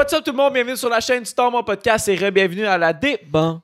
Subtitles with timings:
[0.00, 2.64] What's up tout le monde, bienvenue sur la chaîne du Temps, mon podcast et re-bienvenue
[2.64, 3.18] à la D.
[3.28, 3.60] Bon.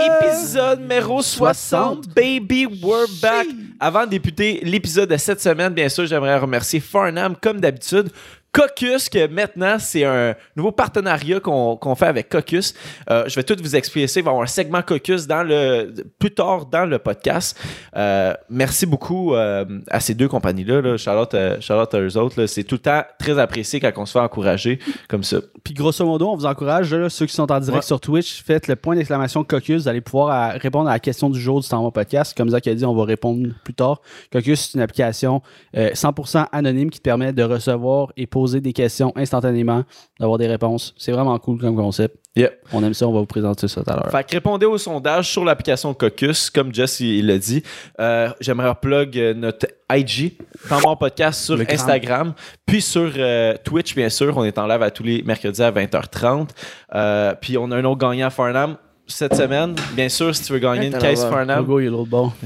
[0.00, 3.48] Épisode numéro 60, Baby, we're back.
[3.80, 8.12] Avant de débuter l'épisode de cette semaine, bien sûr, j'aimerais remercier Farnham comme d'habitude.
[8.52, 12.74] Caucus, que maintenant, c'est un nouveau partenariat qu'on fait avec Caucus.
[13.10, 14.12] Euh, je vais tout vous expliquer.
[14.16, 17.58] Il va y avoir un segment Caucus dans le, plus tard dans le podcast.
[17.96, 20.82] Euh, merci beaucoup euh, à ces deux compagnies-là.
[20.82, 20.96] Là.
[20.98, 22.44] Charlotte, Charlotte à eux autres.
[22.44, 25.38] C'est tout le temps très apprécié quand on se fait encourager comme ça.
[25.64, 27.86] Puis grosso modo, on vous encourage, là, ceux qui sont en direct Ouais.
[27.86, 29.82] sur Twitch, faites le point d'exclamation Caucus.
[29.82, 32.36] Vous allez pouvoir répondre à la question du jour du temps podcast.
[32.36, 34.02] Comme Zach a dit, on va répondre plus tard.
[34.30, 35.40] Caucus, c'est une application
[35.76, 39.84] euh, 100% anonyme qui te permet de recevoir et poser des questions instantanément,
[40.18, 40.94] d'avoir des réponses.
[40.98, 42.16] C'est vraiment cool comme concept.
[42.34, 42.60] Yep.
[42.72, 44.10] On aime ça, on va vous présenter ça tout à l'heure.
[44.10, 47.62] Fait que répondez au sondage sur l'application Caucus, comme Jess il l'a dit.
[48.00, 50.32] Euh, J'aimerais plug euh, notre IG,
[50.68, 51.74] dans mon podcast sur Le grand.
[51.74, 52.32] Instagram,
[52.66, 54.36] puis sur euh, Twitch, bien sûr.
[54.36, 56.48] On est en live à tous les mercredis à 20h30.
[56.94, 58.76] Euh, puis on a un autre gagnant à Farnham
[59.06, 59.74] cette semaine.
[59.94, 61.66] Bien sûr, si tu veux gagner une caisse Farnham,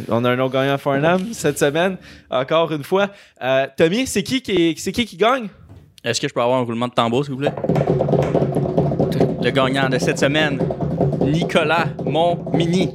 [0.09, 1.97] on a un autre gagnant à Farnham cette semaine.
[2.29, 3.09] Encore une fois.
[3.41, 5.47] Euh, Tommy, c'est qui qui, est- qui qui gagne?
[6.07, 7.53] Est-ce que je peux avoir un roulement de tambour, s'il vous plaît?
[9.43, 10.61] Le gagnant de cette semaine,
[11.21, 12.91] Nicolas Montmini.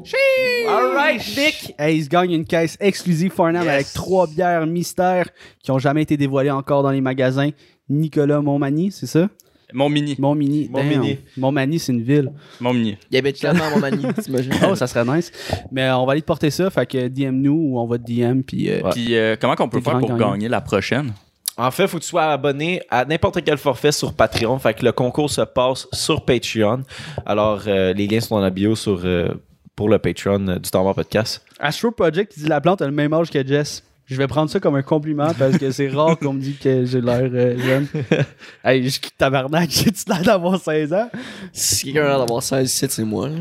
[0.70, 1.76] All right, Nick!
[1.78, 3.74] Hey, il se gagne une caisse exclusive Farnham Yes.
[3.74, 5.28] avec trois bières mystères
[5.62, 7.50] qui ont jamais été dévoilées encore dans les magasins.
[7.90, 9.28] Nicolas Montmagny, c'est ça?
[9.74, 10.16] Montmini.
[10.18, 10.70] Montmini.
[10.72, 11.18] Montmini.
[11.36, 12.32] Montmagny, c'est une ville.
[12.62, 12.98] Montmini.
[13.10, 14.54] Il habite clairement à Montmagny, t'imagines?
[14.70, 15.32] Oh, ça serait nice.
[15.70, 16.70] Mais euh, on va aller te porter ça.
[16.70, 18.42] Fait que DM nous ou on va te DM.
[18.42, 18.90] Puis euh, Ouais.
[18.92, 21.12] Puis euh, comment qu'on peut faire pour gagner la prochaine?
[21.58, 24.58] En fait, faut que tu sois abonné à n'importe quel forfait sur Patreon.
[24.60, 26.84] Fait que le concours se passe sur Patreon.
[27.26, 29.30] Alors, euh, les liens sont dans la bio sur, euh,
[29.76, 31.44] pour le Patreon euh, du Temps Mort Podcast.
[31.60, 33.84] Astro Project, il dit la plante a le même âge que Jess.
[34.12, 36.86] Je vais prendre ça comme un compliment parce que c'est rare qu'on me dise que
[36.86, 37.88] j'ai l'air euh, jeune.
[38.64, 41.10] hey, je tabarnak, j'ai-tu l'air d'avoir 16 ans?
[41.54, 43.30] Si quelqu'un a l'air d'avoir 16 ici, c'est moi.
[43.30, 43.36] Là.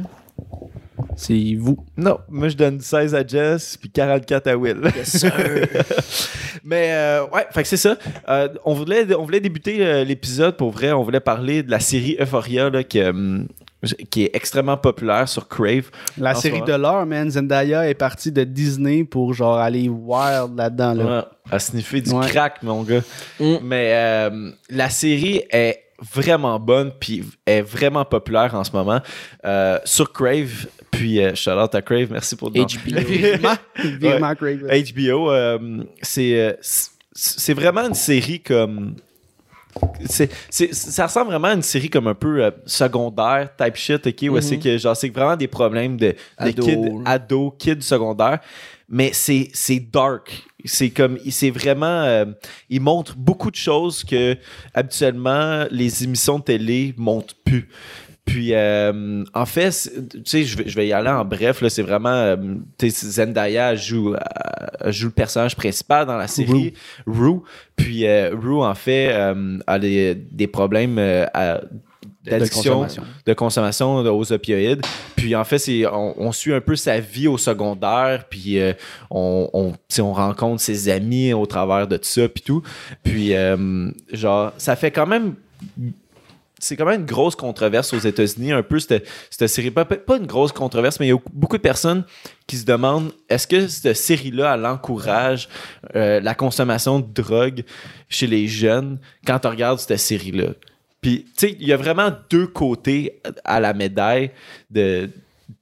[1.21, 1.77] C'est vous.
[1.99, 4.81] Non, moi je donne 16 à Jess puis 44 à Will.
[4.97, 5.31] Yes, sir.
[6.65, 7.99] Mais euh, ouais, fait que c'est ça.
[8.31, 10.93] Euh, on, voulait, on voulait débuter euh, l'épisode pour vrai.
[10.93, 13.41] On voulait parler de la série Euphoria là, qui, euh,
[14.11, 15.91] qui est extrêmement populaire sur Crave.
[16.17, 17.31] La série de l'heure, man.
[17.31, 20.95] Zendaya est partie de Disney pour genre aller wild là-dedans.
[20.95, 21.05] Là.
[21.05, 22.27] Ouais, à sniffer du Ouais.
[22.29, 23.03] crack, mon gars.
[23.39, 23.57] Mm.
[23.63, 25.83] Mais euh, la série est
[26.15, 29.01] vraiment bonne puis est vraiment populaire en ce moment
[29.45, 30.67] euh, sur Crave.
[30.91, 32.63] Puis euh, shout out à Crave, merci pour le.
[32.63, 33.43] HBO.
[33.43, 33.59] Là.
[34.83, 36.53] HBO, euh, c'est euh,
[37.13, 38.97] c'est- vraiment une série comme
[40.05, 44.07] c'est c'est- ça ressemble vraiment à une série comme un peu euh, secondaire type shit
[44.07, 44.41] ok où Mhm.
[44.41, 46.63] c'est que genre c'est vraiment des problèmes de, de Ado.
[46.63, 48.41] kids ados kids secondaires
[48.89, 52.25] mais c'est c'est dark c'est comme c'est vraiment euh,
[52.69, 54.37] il montre beaucoup de choses que
[54.75, 57.69] habituellement les émissions de télé montrent plus
[58.25, 59.71] puis, euh, en fait,
[60.11, 61.63] tu sais, je vais, je vais y aller en bref.
[61.63, 62.37] là C'est vraiment, euh,
[62.83, 66.75] Zendaya joue, euh, joue le personnage principal dans la série,
[67.07, 67.41] Rue.
[67.77, 69.13] Puis, Rue, en fait,
[69.67, 71.61] a des, des problèmes à-
[72.25, 73.03] d'addiction, consommation.
[73.27, 74.83] de consommation aux opioïdes.
[75.17, 78.25] Puis, en fait, c'est, on, on suit un peu sa vie au secondaire.
[78.29, 78.73] Puis, euh,
[79.11, 82.29] on, on, rencontre ses amis au travers de tout ça.
[82.29, 82.63] Puis tout.
[83.03, 85.35] Puis, euh, genre, ça fait quand même
[86.61, 89.07] c'est quand même une grosse controverse aux États-Unis, un peu cette,
[89.47, 89.71] série.
[89.71, 92.05] Pas, pas une grosse controverse, mais il y a beaucoup de personnes
[92.47, 95.49] qui se demandent est-ce que cette série-là, elle encourage
[95.97, 97.65] euh, la consommation de drogue
[98.09, 100.53] chez les jeunes quand tu regardes cette série-là?
[101.01, 104.31] Puis, tu sais, il y a vraiment deux côtés à la médaille
[104.71, 105.09] de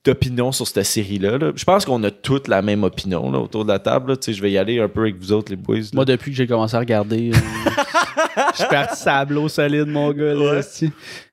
[0.08, 1.38] d'opinion sur cette série-là.
[1.38, 1.52] là.
[1.54, 4.10] Je pense qu'on a toutes la même opinion là, autour de la table.
[4.12, 4.16] là.
[4.16, 5.76] Tu sais, Je vais y aller un peu avec vous autres, les boys.
[5.76, 5.82] là.
[5.94, 7.70] Moi, depuis que j'ai commencé à regarder, euh,
[8.52, 10.34] je suis parti sableau solide, mon gars.
[10.34, 10.90] Là, Ouais.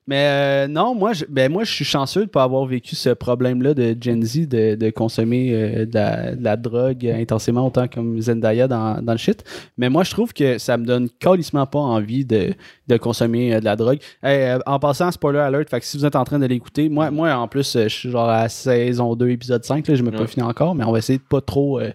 [0.08, 2.96] Mais euh, non, moi je, ben moi, je suis chanceux de ne pas avoir vécu
[2.96, 7.66] ce problème-là de Gen Z de, de consommer euh, de, la, de la drogue intensément
[7.66, 9.44] autant comme Zendaya dans, dans le shit.
[9.80, 12.54] Mais moi, je trouve que ça me donne calissement pas envie de,
[12.88, 13.98] de consommer euh, de la drogue.
[14.22, 17.10] Hey, en passant, spoiler alert, fait que si vous êtes en train de l'écouter, moi,
[17.10, 20.18] moi en plus, je suis genre à saison 2, épisode 5, là, je ne Ouais.
[20.18, 21.80] pas fini encore, mais on va essayer de pas trop.
[21.80, 21.92] euh,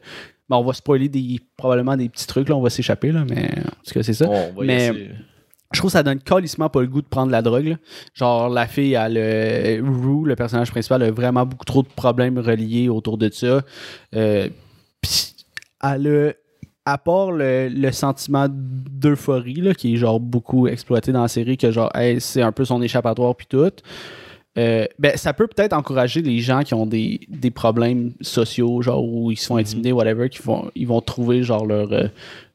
[0.49, 3.51] ben, on va spoiler des, probablement des petits trucs, là, on va s'échapper, là, mais
[3.59, 4.29] en tout cas, c'est ça.
[4.29, 5.11] On va y Mais- essayer.
[5.73, 7.67] Je trouve que ça donne calissement pas le goût de prendre la drogue.
[7.69, 7.77] là.
[8.15, 12.41] Genre, la fille, elle, euh, Rue, le personnage principal, a vraiment beaucoup trop de problèmes
[12.41, 13.61] reliés autour de ça.
[14.17, 14.49] Euh,
[15.01, 15.35] Puis,
[15.85, 16.33] elle a,
[16.93, 21.57] à part le, le sentiment d'euphorie, là, qui est genre beaucoup exploité dans la série,
[21.57, 23.71] que genre, hey, c'est un peu son échappatoire, puis tout.
[24.59, 29.05] Euh, ben, ça peut peut-être encourager les gens qui ont des, des problèmes sociaux, genre
[29.05, 32.09] où ils se font intimider, whatever, qui font, ils vont trouver genre leur, euh,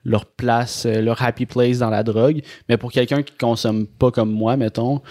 [0.03, 2.41] leur place, euh, leur happy place dans la drogue.
[2.67, 5.01] Mais pour quelqu'un qui consomme pas comme moi, mettons,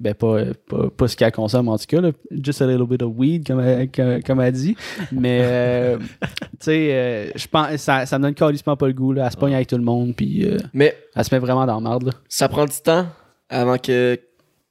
[0.00, 3.02] ben pas, pas, pas ce qu'elle consomme en tout cas, là, just a little bit
[3.02, 4.76] of weed, comme elle, comme, comme elle dit.
[5.12, 9.26] Mais, tu sais, je pense, ça, ça me donne carrément pas le goût, là.
[9.26, 11.90] Elle se pogne avec tout le monde, puis Mais elle se met vraiment dans la
[11.90, 13.06] merde, ça prend du temps
[13.48, 14.18] avant que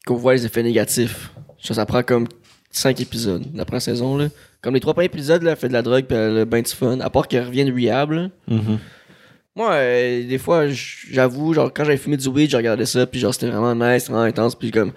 [0.06, 1.32] qu'on voit les effets négatifs.
[1.62, 2.28] Ça, ça prend comme
[2.72, 4.18] 5 épisodes la première saison.
[4.18, 4.30] Là.
[4.62, 6.62] Comme les trois premiers épisodes, là, elle fait de la drogue puis elle a ben
[6.62, 7.00] du fun.
[7.00, 8.12] À part qu'elle revienne rehab.
[8.12, 8.30] là.
[8.48, 8.80] Mhm.
[9.56, 13.20] Moi, euh, des fois, j'avoue, genre, quand j'avais fumé du weed, je regardais ça, puis
[13.20, 14.94] genre, c'était vraiment nice, vraiment intense, puis comme.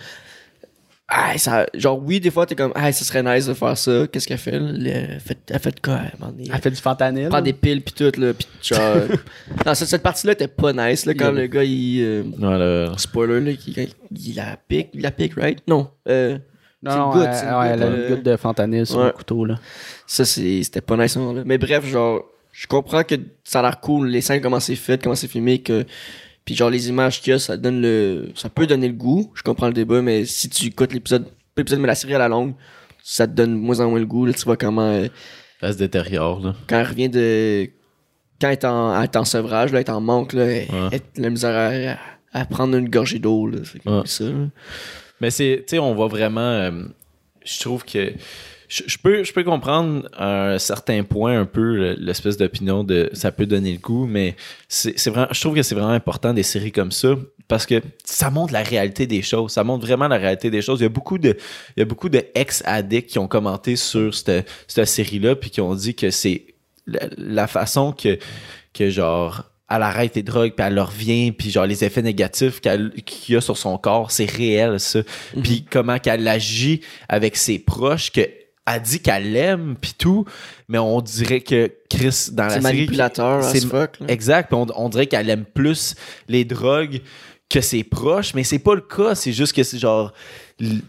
[1.06, 4.06] Ah, ça, genre, oui, des fois, t'es comme, ah, ça serait nice de faire ça.
[4.10, 4.68] Qu'est-ce qu'elle fait, là?
[4.90, 6.48] Elle fait, elle fait de quoi, à un moment donné?
[6.52, 7.24] Elle fait du fentanyl.
[7.24, 8.96] Elle prend des piles, puis tout, là, puis genre.
[9.66, 12.00] non, cette, cette partie-là était pas nice, là, quand Il le gars, il.
[12.02, 12.92] euh, Voilà.
[12.96, 15.58] spoiler, là, qui, quand il la pique, il la pique, right?
[15.68, 15.90] Non.
[16.08, 16.38] Euh,
[16.82, 18.86] Non, C'est non, une goutte, elle, ouais, elle a goutte, une euh, goutte de fentanyl
[18.86, 19.04] sur ouais.
[19.06, 19.54] le couteau, là.
[20.06, 21.42] Ça, c'est- c'était pas nice, hein, là.
[21.44, 25.02] Mais bref, genre, je comprends que ça a l'air cool, les scènes, comment c'est fait,
[25.02, 25.84] comment c'est filmé, que.
[26.44, 28.30] Puis genre, les images qu'il y a, ça donne le.
[28.34, 29.32] Ça peut donner le goût.
[29.34, 31.26] Je comprends le débat, mais si tu écoutes l'épisode,
[31.56, 32.54] l'épisode, mais la série à la longue,
[33.02, 34.32] ça te donne moins en moins le goût, là.
[34.34, 34.82] Tu vois comment.
[34.90, 35.08] euh,
[35.60, 36.54] Ça se détériore, là.
[36.68, 37.70] quand elle revient de.
[38.40, 40.68] Quand elle est en, elle est en sevrage, là, elle est en manque, là, elle,
[40.70, 40.88] Ouais.
[40.92, 41.98] elle a la misère
[42.32, 43.58] à, à prendre une gorgée d'eau, là.
[43.64, 44.06] C'est comme Ouais.
[44.06, 44.46] ça, là.
[45.20, 46.40] Mais c'est, tu sais, on voit vraiment.
[46.40, 46.82] euh,
[47.44, 48.12] je trouve que.
[48.68, 52.82] Je, je peux, je peux comprendre à un certain point un peu le- l'espèce d'opinion
[52.84, 54.36] de ça peut donner le goût, mais
[54.68, 57.14] c'est vraiment, je trouve que c'est vraiment important des séries comme ça
[57.46, 59.52] parce que ça montre la réalité des choses.
[59.52, 60.80] Ça montre vraiment la réalité des choses.
[60.80, 61.36] Il y a beaucoup de,
[61.76, 65.60] il y a beaucoup de ex-addicts qui ont commenté sur cette, cette série-là puis qui
[65.60, 66.46] ont dit que c'est
[66.86, 68.18] la, la façon que,
[68.72, 72.60] que genre elle arrête les drogues puis elle leur revient puis genre les effets négatifs
[72.60, 75.00] qu'elle qu'il y a sur son corps c'est réel ça
[75.42, 78.28] puis comment qu'elle agit avec ses proches que
[78.66, 80.24] elle dit qu'elle l'aime puis tout
[80.68, 84.06] mais on dirait que Chris dans la C'est série manipulateur, c'est fuck, là.
[84.08, 85.94] exact puis on, on dirait qu'elle aime plus
[86.28, 87.00] les drogues
[87.54, 89.14] que ses proches mais c'est pas le cas.
[89.14, 90.12] C'est juste que c'est genre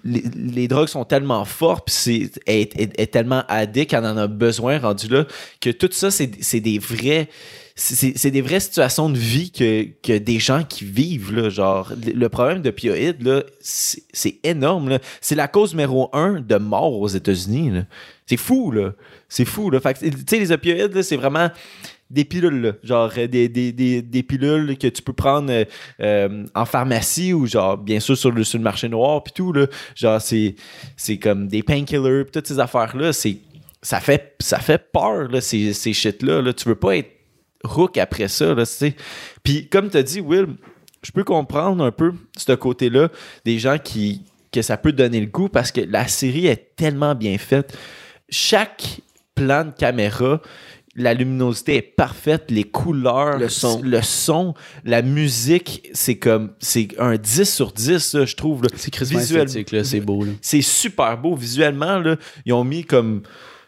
[0.04, 5.08] les, drogues sont tellement fortes puis c'est est, tellement addict qu'elle en a besoin rendu
[5.08, 5.26] là
[5.62, 7.30] que tout ça c'est c'est des vrais
[7.76, 11.50] c'est c'est des vraies situations de vie que, que des gens qui vivent là.
[11.50, 17.10] Genre le problème d'opioïdes c'est c'est énorme c'est la cause numéro un de mort aux
[17.10, 17.84] États-Unis
[18.26, 18.94] c'est fou là.
[19.30, 19.80] C'est fou là.
[19.80, 21.50] Fait que, tu sais les opioïdes là c'est vraiment
[22.10, 25.66] des pilules, genre euh, des, des, des, des pilules que tu peux prendre euh,
[26.02, 29.52] euh, en pharmacie ou genre bien sûr sur le, sur le marché noir puis tout
[29.52, 29.68] là.
[29.96, 30.56] Genre c'est
[30.96, 33.38] c'est comme des painkillers toutes ces affaires là, c'est
[33.82, 36.54] ça fait ça fait peur là ces ces shit là, là.
[36.54, 37.12] tu veux pas être
[37.76, 38.64] hook après ça là.
[39.44, 40.48] Puis comme tu as dit Will,
[41.02, 43.10] je peux comprendre un peu ce côté-là
[43.46, 47.14] des gens qui que ça peut donner le goût parce que la série est tellement
[47.16, 47.78] bien faite.
[48.30, 49.02] Chaque
[49.36, 50.42] plan de caméra,
[50.98, 53.82] la luminosité est parfaite, les couleurs, Le son.
[53.84, 54.54] le son,
[54.86, 58.62] la musique, c'est comme c'est un 10 sur 10 là, je trouve.
[58.76, 59.50] C'est Visuel-
[59.86, 62.16] c'est beau, c'est super beau visuellement là
[62.46, 63.24] ils ont mis comme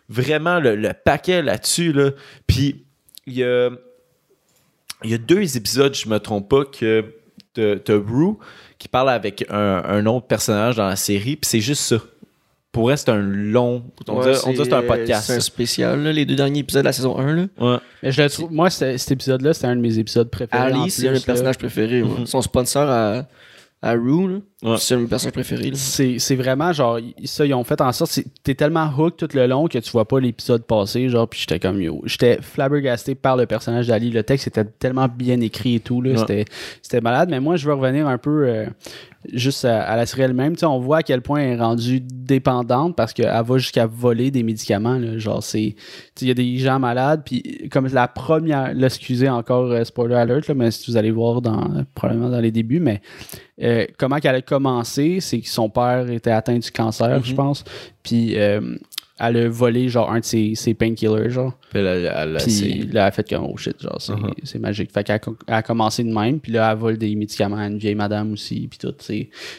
[0.09, 2.12] vraiment le, le paquet là-dessus là
[2.47, 2.85] puis
[3.25, 3.69] il y a
[5.03, 7.03] il y a deux épisodes je me trompe pas que
[7.53, 8.35] t'as t'as Rue
[8.80, 11.97] qui parle avec un, un autre personnage dans la série puis c'est juste ça
[12.71, 16.11] pour elle c'est un long on, Ouais, que c'est un podcast C'est un spécial, là,
[16.11, 17.35] les deux derniers épisodes de la saison 1.
[17.35, 17.45] Là.
[17.59, 17.77] Ouais.
[18.03, 20.61] Mais je le trouve, moi, cet épisode-là, c'était un de mes épisodes préférés.
[20.63, 22.03] Ali, c'est un de mes personnages préférés.
[22.03, 22.25] ouais.
[22.25, 23.25] Son sponsor à,
[23.81, 24.75] à Rue, là, Ouais.
[24.79, 25.69] c'est un de mes personnages préférés.
[25.69, 25.75] là.
[25.75, 29.27] C'est c'est vraiment genre, ça, ils ont fait en sorte, c'est- t'es tellement hook tout
[29.35, 32.01] le long que tu vois pas l'épisode passer, genre, puis j'étais comme yo.
[32.05, 34.09] J'étais flabbergasté par le personnage d'Ali.
[34.09, 36.11] Le texte était tellement bien écrit et tout, là.
[36.13, 36.17] Ouais.
[36.17, 36.45] C'était
[36.81, 37.29] c'était malade.
[37.29, 38.65] Mais moi, je veux revenir un peu euh,
[39.31, 40.53] juste à, à la série elle-même.
[40.53, 43.85] Tu sais, on voit à quel point elle est rendue dépendante parce qu'elle va jusqu'à
[43.85, 45.19] voler des médicaments, là.
[45.19, 45.75] Genre, c'est.
[45.77, 45.83] tu
[46.15, 48.73] sais, Il y a des gens malades, puis comme la première.
[48.73, 52.39] Là, excusez encore, euh, spoiler alert, là, mais si vous allez voir dans, probablement dans
[52.41, 53.01] les débuts, mais
[53.61, 57.64] euh, comment qu'elle a commencé, c'est que son père était atteint du cancer, je pense.
[58.04, 58.76] Puis euh,
[59.19, 61.54] elle a volé genre un de ses, ses painkillers, genre.
[62.40, 64.92] Puis elle- là, elle a fait comme oh shit, genre, c'est c'est magique.
[64.94, 67.57] Fait qu'elle a, co- elle a commencé de même, puis là, elle vole des médicaments
[67.57, 68.94] à une vieille madame aussi, puis tout.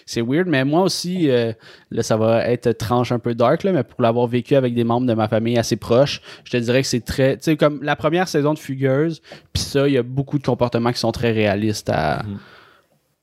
[0.07, 1.53] C'est weird, mais moi aussi, euh,
[1.91, 4.85] là, ça va être tranche un peu dark, là, mais pour l'avoir vécu avec des
[4.85, 7.37] membres de ma famille assez proches, je te dirais que c'est très.
[7.37, 9.21] Tu sais, comme la première saison de Fugueuse,
[9.53, 12.23] puis ça, il y a beaucoup de comportements qui sont très réalistes à.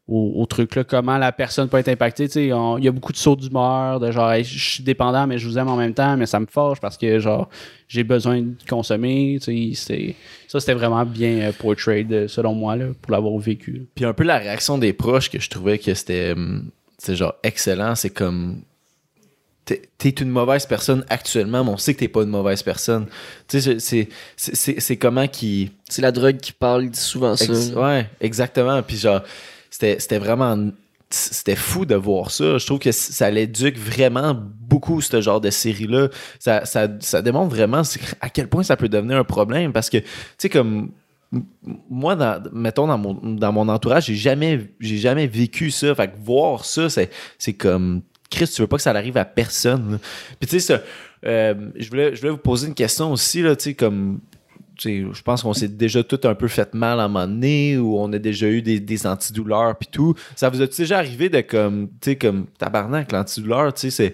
[0.08, 2.28] Au, au truc là, comment la personne peut être impactée.
[2.28, 4.84] Tu sais, on- il y a beaucoup de sauts d'humeur, de genre, Hey, je suis
[4.84, 7.50] dépendant, mais je vous aime en même temps, mais ça me forge parce que, genre,
[7.88, 9.40] j'ai besoin de consommer.
[9.42, 10.16] Tu sais, c'est-
[10.48, 13.88] ça, c'était vraiment bien euh, portrayed, euh, selon moi, là, pour l'avoir vécu.
[13.96, 16.70] Puis un peu la réaction des proches que je trouvais que c'était hum,
[17.10, 18.62] genre excellent, c'est comme
[19.66, 23.08] t'es t'es une mauvaise personne actuellement, mais on sait que t'es pas une mauvaise personne.
[23.48, 24.08] Tu sais, c'est-
[24.38, 25.72] c'est c'est- c'est comment qui.
[25.90, 27.46] C'est la drogue qui parle, il dit souvent ça.
[27.46, 28.84] Ex- ouais, exactement.
[28.84, 29.22] Puis genre,
[29.70, 30.72] c'était vraiment.
[31.10, 32.58] C'était fou de voir ça.
[32.58, 36.10] Je trouve que ça l'éduque vraiment beaucoup, ce genre de série-là.
[36.40, 37.84] Ça, ça, ça démontre vraiment
[38.22, 39.72] à quel point ça peut devenir un problème.
[39.72, 40.08] Parce que, tu
[40.40, 40.90] sais, comme
[41.90, 42.18] moi,
[42.52, 45.94] mettons, dans mon, dans mon entourage, j'ai jamais, j'ai jamais vécu ça.
[45.96, 48.02] Fait que voir ça, c'est, comme.
[48.30, 50.00] Chris, tu veux pas que ça arrive à personne.
[50.40, 50.82] Puis tu sais, ça,
[51.26, 54.20] euh, je, voulais, je voulais vous poser une question aussi, là, tu sais, comme.
[54.80, 57.98] Je pense qu'on s'est déjà tout un peu fait mal à un moment donné, ou
[58.00, 60.14] on a déjà eu des, des antidouleurs puis tout.
[60.36, 64.14] Ça vous a déjà arrivé de comme, tu sais, comme tabarnak, l'antidouleur, tu sais,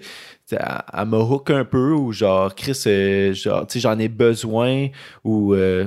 [0.50, 4.88] Elle me hook un peu, ou genre, Chris, euh, genre, tu sais, j'en ai besoin,
[5.24, 5.54] ou.
[5.54, 5.86] euh,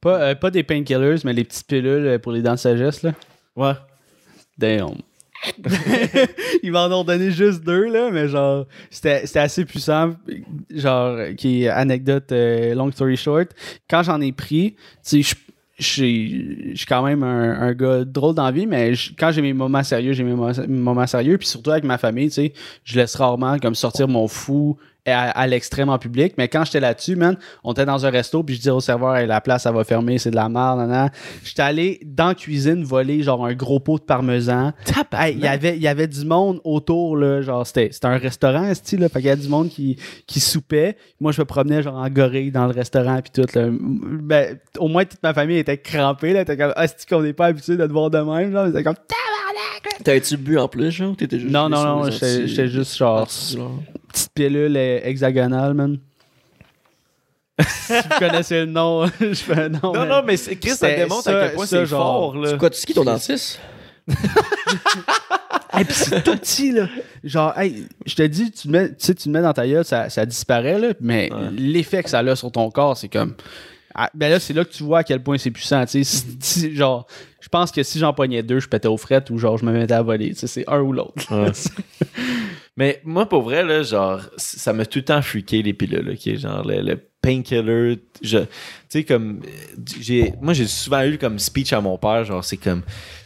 [0.00, 3.02] Pas, euh, pas des painkillers, mais les petites pilules euh, pour les dents de sagesse,
[3.02, 3.12] là.
[3.56, 3.72] ouais.
[4.56, 4.94] Damn.
[6.62, 10.14] Ils m'en ont donné juste deux, là, mais genre, c'était assez puissant.
[10.70, 13.48] Genre, qui est anecdote, euh, long story short.
[13.88, 14.74] Quand j'en ai pris,
[15.06, 15.36] tu sais,
[15.78, 15.94] je-
[16.74, 20.24] suis quand même un, gars drôle d'envie, mais je- quand j'ai mes moments sérieux, j'ai
[20.24, 21.38] mes moments, moments sérieux.
[21.38, 22.52] Puis surtout avec ma famille, tu sais,
[22.84, 24.76] je laisse rarement comme sortir mon fou
[25.10, 26.34] à, à l'extrême en public.
[26.38, 29.16] Mais quand j'étais là-dessus, man, on était dans un resto, puis je disais au serveur,
[29.16, 31.10] Hey, la place, ça va fermer, c'est de la merde, nan, nan.
[31.44, 34.72] J'étais allé dans la cuisine voler genre un gros pot de parmesan.
[35.12, 38.18] Hey, Il y avait, il y avait du monde autour, là, genre, c'était, c'était un
[38.18, 39.96] restaurant, style, là, fait qu'il y a du monde qui,
[40.26, 40.96] qui soupait.
[41.20, 43.68] Moi, je me promenais, genre, en gorille dans le restaurant, puis tout, là.
[43.70, 47.32] Ben, au moins, toute ma famille était crampée, là, était comme, ah, c'est qu'on n'est
[47.32, 48.96] pas habitué de te voir de même, genre, c'était comme,
[50.04, 51.16] T'avais-tu bu en plus, genre?
[51.16, 53.26] T'étais juste non, non, non, j'étais juste, genre?
[54.18, 55.98] Petite pilule hexagonale, man.
[57.60, 59.80] si vous connaissez le nom, je fais non.
[59.82, 62.00] Non, mais- non, mais c'est- Chris, ça démontre ça- à quel point c'est genre,
[62.32, 62.50] fort, là.
[62.50, 63.60] C'est quoi, tu qui ton dentiste?
[65.70, 66.88] Hey, pis c'est tout petit, là.
[67.22, 69.66] Genre, hey, je te dis, tu, le mets, tu sais, tu le mets dans ta
[69.66, 70.88] gueule, ça, ça disparaît, là.
[71.00, 73.34] Mais l'effet que ça a sur ton corps, c'est comme.
[73.94, 75.84] Ah, ben là, c'est là que tu vois à quel point c'est puissant.
[75.84, 77.06] Tu sais, si- genre,
[77.40, 79.72] je pense que si j'en pognais deux, je pétais aux frettes ou genre, je me
[79.72, 80.30] mettais à voler.
[80.30, 81.22] Tu sais, c'est un ou l'autre.
[81.30, 81.50] Ouais.
[82.78, 86.36] Mais moi, pour vrai, genre, ça m'a tout le temps freaké, les pilules, ok?
[86.36, 87.98] Genre, le, le painkiller.
[88.22, 88.38] Tu
[88.88, 89.40] sais, comme.
[90.00, 92.82] j'ai Moi, j'ai souvent eu comme speech à mon père, genre, c'est comme.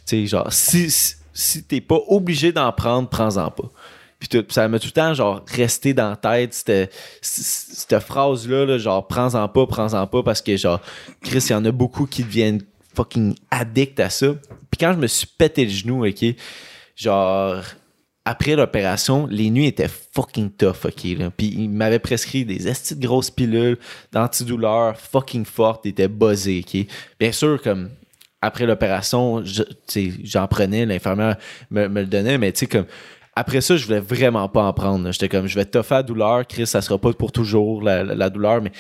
[0.07, 0.91] Tu genre, si,
[1.35, 3.71] si, t'es pas obligé d'en prendre, prends-en pas.
[4.19, 6.91] Puis ça m'a tout le temps, genre, resté dans la tête, cette,
[7.21, 10.81] cette phrase-là, là, genre, prends-en pas, prends-en pas, parce que, genre,
[11.23, 12.63] Chris, il y en a beaucoup qui deviennent
[12.97, 14.29] fucking addicts à ça.
[14.71, 16.25] Puis quand je me suis pété le genou, ok,
[16.97, 17.63] genre
[18.25, 21.05] après l'opération, les nuits étaient fucking tough, ok.
[21.19, 21.31] Là.
[21.37, 23.79] Puis il m'avait prescrit des estis de grosses pilules
[24.13, 26.87] d'antidouleur fucking fortes, étaient buzzées, ok.
[27.19, 27.91] Bien sûr, comme
[28.41, 29.43] après l'opération,
[30.25, 31.37] j'en prenais, l'infirmière
[31.71, 32.87] me, le donnait, mais tu sais, comme
[33.35, 35.05] après ça, je voulais vraiment pas en prendre.
[35.05, 35.11] là.
[35.11, 38.61] J'étais comme, je vais toffer la douleur, Chris, ça sera pas pour toujours la, douleur,
[38.61, 38.73] mais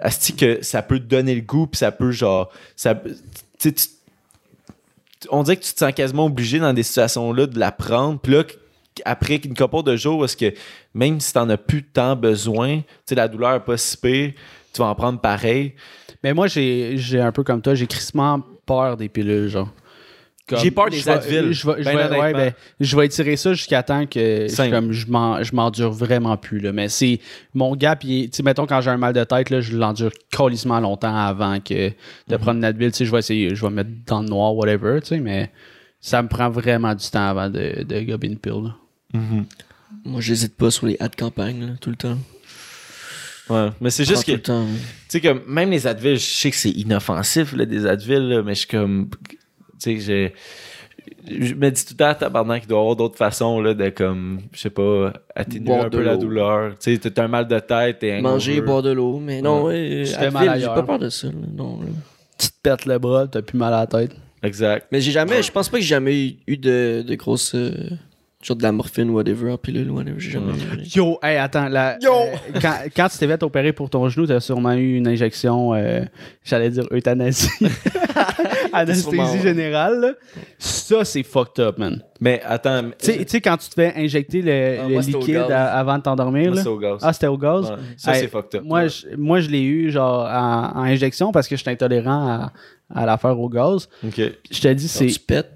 [0.00, 3.00] asti que ça peut te donner le goût, puis ça peut genre, ça,
[5.30, 8.18] on dirait que tu te sens quasiment obligé dans des situations-là de la prendre.
[8.18, 8.44] Puis là,
[9.04, 10.52] après une couple de jours, est-ce que
[10.94, 14.32] même si t'en as plus tant besoin, tu sais, la douleur est pas si pire,
[14.72, 15.74] tu vas en prendre pareil.
[16.22, 19.68] Mais moi, j'ai j'ai un peu comme toi, j'ai crissement peur des pilules, genre.
[20.48, 23.52] Comme- J'ai peur des Advil, Je vais, je ben ouais, ben, je vais étirer ça
[23.54, 26.58] jusqu'à temps que je, comme, je m'en- je m'endure vraiment plus.
[26.58, 26.72] Là.
[26.72, 27.20] Mais c'est
[27.54, 31.14] mon gap, il mettons quand j'ai un mal de tête, là, je l'endure colissement longtemps
[31.14, 31.90] avant que
[32.26, 32.90] de prendre une Advil.
[32.90, 35.20] Tu sais, Je vais essayer, je vais me mettre dans le noir, whatever, tu sais,
[35.20, 35.52] mais
[36.00, 38.64] ça me prend vraiment du temps avant de, de gober une pile.
[38.64, 38.74] là.
[39.12, 42.18] Moi, j'hésite pas sur les ads campagne, là, tout le temps.
[43.48, 43.68] Ouais.
[43.80, 44.66] Mais c'est juste Prends que, tout le temps.
[44.66, 48.42] tu sais, comme, même les Advil, je sais que c'est inoffensif, là, des Advil, là,
[48.42, 49.36] mais je suis comme, tu
[49.78, 50.34] sais, j'ai.
[51.28, 53.88] Je me dis tout le temps, tabarnak, qu'il doit y avoir d'autres façons, là, de
[53.90, 56.78] comme, je sais pas, atténuer Boire un peu la douleur.
[56.78, 58.66] Tu sais, t'as un mal de tête, t'es Manger, hangover.
[58.66, 59.18] boire de l'eau.
[59.18, 61.26] Mais non, ouais, mal j'ai pas peur de ça.
[61.26, 61.86] là, Non, là.
[62.38, 64.12] Tu te pètes le bras, t'as plus mal à la tête.
[64.42, 64.86] Exact.
[64.92, 67.54] Mais j'ai jamais, je pense pas que j'ai jamais eu de, de grosses.
[67.54, 67.74] euh,
[68.42, 70.18] genre de la morphine, whatever, en pilule, whatever.
[70.18, 70.82] J'ai jamais eu.
[70.94, 72.12] Yo, hey, attends, la, Yo!
[72.12, 75.74] euh, quand, quand tu t'es fait opérer pour ton genou, t'as sûrement eu une injection,
[75.74, 76.00] euh,
[76.44, 77.48] j'allais dire euthanasie,
[78.72, 80.00] anesthésie générale.
[80.00, 80.12] là.
[80.58, 82.02] Ça, c'est fucked up, man.
[82.20, 85.02] Mais attends, Tu sais- tu sais, quand tu te fais injecter le, Ah, le moi,
[85.02, 86.98] c'était au liquide à- avant de t'endormir, c'est au gaz.
[87.02, 87.70] Ah, c'était au gaz?
[87.70, 87.76] Ouais.
[87.96, 88.64] Ça, Hey, c'est fucked up.
[88.66, 92.28] Moi, je, moi, je l'ai eu, genre, en, en injection parce que je suis intolérant
[92.28, 92.52] à,
[92.94, 93.88] à l'affaire au gaz.
[94.04, 94.20] Ok.
[94.50, 95.06] Je te dis, c'est.
[95.06, 95.52] tu pètes?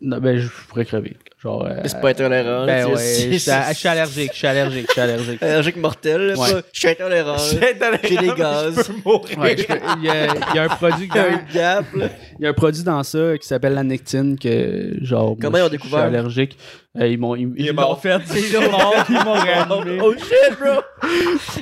[0.00, 1.16] Non, ben, je pourrais crever.
[1.42, 1.64] Genre.
[1.64, 2.66] euh, Mais c'est pas intolérant.
[2.66, 5.42] ben ouais, je suis je suis allergique, je suis allergique, je suis allergique.
[5.42, 6.52] Allergique mortel, là, Ouais.
[6.52, 7.32] pas- Je suis intolérant.
[7.32, 7.98] là.
[8.02, 8.90] J'ai des gaz.
[9.38, 9.64] Ouais, je-
[9.98, 12.06] il, y a, il y a un produit Il y a dans, un gap, là.
[12.38, 15.60] il y a un produit dans ça qui s'appelle la nectine que genre Comment moi,
[15.60, 16.04] ils ont je- découvert?
[16.04, 16.58] Je suis allergique.
[16.98, 17.90] Euh, ils m'ont ils, Il ils mort.
[17.90, 18.20] l'ont fait.
[18.36, 20.00] Ils l'ont mort, ils m'ont réanimé.
[20.02, 20.80] Oh shit, bro!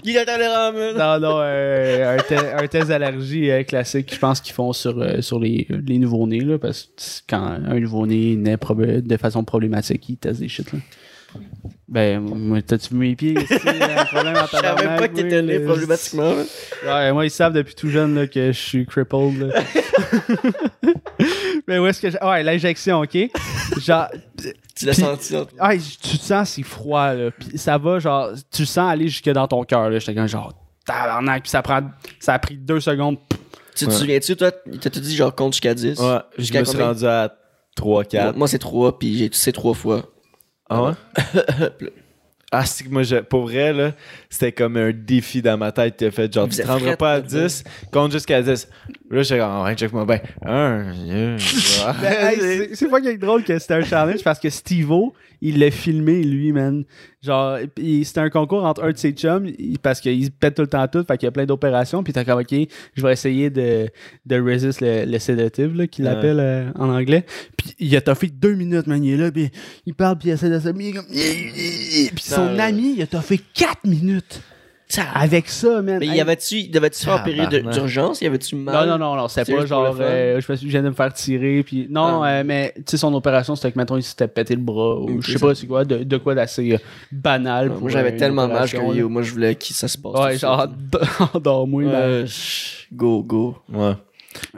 [0.03, 0.97] Il est intolérant, man!
[0.97, 4.99] Non, non, euh, un, te- un test d'allergie euh, classique, je pense qu'ils font sur,
[4.99, 10.09] euh, sur les, les nouveaux-nés, là, parce que quand un nouveau-né naît de façon problématique,
[10.09, 10.79] ils testent des shit, là.
[11.89, 13.35] Ben, moi, t'as-tu vu mes pieds?
[13.51, 15.65] Je savais pas que t'étais né là.
[15.67, 16.47] problématiquement, man.
[16.85, 19.39] Ouais, moi, ils savent depuis tout jeune là, que je suis crippled.
[19.39, 19.63] là.
[21.67, 22.11] Mais où est-ce que.
[22.11, 23.17] j'ai- Ouais, l'injection, ok?
[23.79, 24.09] Genre.
[24.77, 25.45] Tu l'as senti, cas.
[25.59, 27.31] Ah, tu te sens, c'est froid, là.
[27.31, 28.31] Puis ça va, genre.
[28.53, 29.99] Tu le sens aller jusque dans ton cœur, là.
[29.99, 30.53] J'étais comme, genre,
[30.87, 31.43] tabarnak.
[31.43, 31.81] Puis ça, prend,
[32.21, 33.17] ça a pris deux secondes.
[33.75, 33.97] Tu te Ouais.
[33.97, 35.99] souviens-tu, toi, t'as tout dit genre compte jusqu'à 10?
[36.01, 37.33] Ouais, je Jusqu'à me suis rendu à
[37.77, 38.23] 3-4.
[38.25, 40.03] Moi, moi, c'est 3, puis j'ai toussé 3 fois.
[40.69, 40.93] Ah ouais?
[42.53, 43.93] ah, c'est que moi, je- pour vrai, là,
[44.31, 45.95] c'était comme un défi dans ma tête.
[45.97, 47.23] T'as fait genre, Vous tu te rendras pas à là.
[47.23, 48.69] 10, compte jusqu'à 10.
[49.11, 50.21] Là, j'étais comme, ouais, check-moi bien.
[50.45, 50.93] Un.
[52.03, 55.71] Ben, hey, c'est- pas quelque drôle que c'était un challenge parce que Steve-O, il l'a
[55.71, 56.85] filmé, lui, man.
[57.23, 59.51] Genre, c'était un concours entre un de ses chums
[59.83, 62.03] parce qu'il pète tout le temps tout, fait qu'il y a plein d'opérations.
[62.03, 62.55] Puis t'as comme, ok,
[62.95, 63.89] je vais essayer de,
[64.27, 66.11] de resist le, le sédative, là, qu'il Ouais.
[66.11, 67.25] appelle euh, en anglais.
[67.57, 69.03] Puis il a toffé deux minutes, man.
[69.03, 69.51] Il est là, puis
[69.87, 70.69] il parle, puis il essaie de se.
[70.69, 74.18] Puis son Non, ami, il a toffé quatre minutes
[75.15, 75.99] avec ça, man.
[76.01, 78.23] Mais Hey, y avait-tu, devais-tu faire période d'urgence?
[78.23, 78.75] Y avait-tu mal?
[78.89, 80.89] non, non, non, non, c'était C'est pas genre, euh, je me suis je viens de
[80.89, 82.29] me faire tirer, puis non, Ah.
[82.31, 85.21] euh, mais tu sais, son opération, c'était que, mettons, il s'était pété le bras, ou
[85.21, 86.79] je sais pas c'est quoi, de, de quoi d'assez euh,
[87.13, 87.71] banal.
[87.71, 90.15] pour, Moi, j'avais tellement mal que yo, moi, je voulais que ça se passe.
[90.15, 90.67] Ouais, genre,
[91.35, 91.83] endors-moi.
[91.85, 92.25] Ouais,
[92.93, 93.59] go, go.
[93.71, 93.93] Ouais.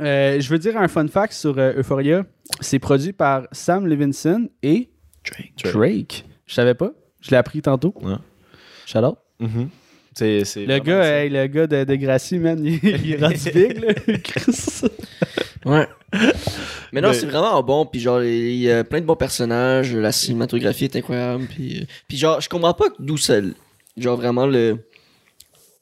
[0.00, 2.24] Euh, je veux dire un fun fact sur euh, Euphoria.
[2.60, 4.90] C'est produit par Sam Levinson et
[5.24, 5.52] Drake.
[5.62, 5.74] Drake.
[5.74, 6.24] Drake.
[6.46, 6.90] Je savais pas.
[7.20, 7.94] Je l'ai appris tantôt.
[8.02, 8.14] Ouais.
[8.86, 9.16] Shout out.
[9.40, 9.68] Mhm.
[10.14, 13.16] C'est, c'est Le vraiment gars, hey, le gars de, de Gracie, man, il, il est
[13.24, 13.94] rendu big, là.
[14.24, 14.82] Chris.
[15.64, 15.86] Ouais.
[16.92, 17.86] Mais non, Mais- c'est vraiment bon.
[17.86, 19.94] Puis genre, il y a plein de bons personnages.
[19.94, 21.46] La cinématographie est incroyable.
[21.48, 23.36] Puis, euh, puis genre, je comprends pas d'où ça.
[23.96, 24.78] Genre, vraiment, le.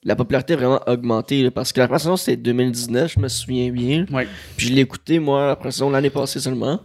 [0.04, 1.42] La popularité a vraiment augmenté.
[1.42, 4.06] là, parce que la première saison, c'était 2019, je me souviens bien.
[4.12, 4.28] Ouais.
[4.56, 6.80] Puis je l'ai écouté, moi, la première saison, l'année passée seulement.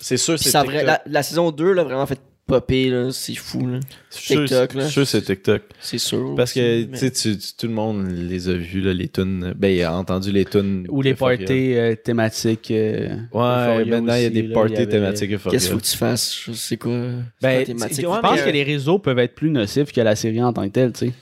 [0.00, 0.52] C'est sûr, c'est
[0.82, 3.10] la, la saison 2, là, vraiment fait popper, là.
[3.12, 3.78] C'est fou, là.
[4.10, 4.80] TikTok, là.
[4.80, 5.62] Je suis sûr, c'est TikTok.
[5.80, 6.34] C'est sûr.
[6.36, 9.54] Parce que, tu tout le monde les a vus, là, les tunes.
[9.56, 10.86] Ben, il a entendu les tunes.
[10.88, 12.70] Ou les parties euh, thématiques.
[12.72, 15.30] euh, Ouais, maintenant, il y a des là, parties avait- thématiques.
[15.30, 16.42] Qu'est-ce qu'il faut que tu fasses?
[16.46, 16.92] Je sais quoi.
[17.40, 20.00] Ben, C'est quoi je ouais, pense que euh, les réseaux peuvent être plus nocifs que
[20.00, 21.12] la série en tant que telle, tu sais.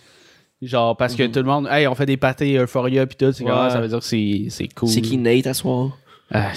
[0.61, 1.31] Genre, parce que Mhm.
[1.31, 3.71] tout le monde, hey, on fait des pâtés Euphoria pis tout, c'est comme, Ouais.
[3.71, 4.89] ça veut dire que c'est c'est cool.
[4.89, 5.97] C'est qui Nate à soir?
[6.33, 6.53] Ah,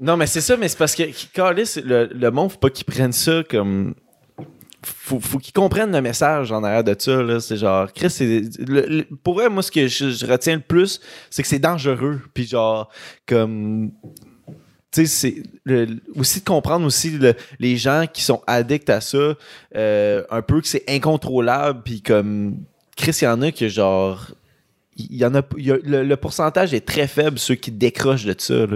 [0.00, 2.84] Non, mais c'est ça, mais c'est parce que Carlis, le, le monde, faut pas qu'ils
[2.84, 3.94] prennent ça comme.
[5.08, 7.22] Faut, faut qu'ils comprennent le message en arrière de ça.
[7.22, 7.40] Là.
[7.40, 8.42] C'est genre, Chris, c'est.
[9.22, 12.20] pour vrai, moi, ce que je, retiens le plus, c'est que c'est dangereux.
[12.34, 12.90] Puis genre,
[13.24, 13.90] comme.
[14.90, 15.86] Tu sais, c'est.
[16.14, 19.34] aussi de comprendre aussi le- les gens qui sont addicts à ça,
[19.76, 21.80] euh, un peu que c'est incontrôlable.
[21.82, 22.58] Puis comme.
[22.94, 24.26] Chris, il y en a que genre.
[24.96, 28.66] Il y en a, le, pourcentage est très faible, ceux qui décrochent de ça.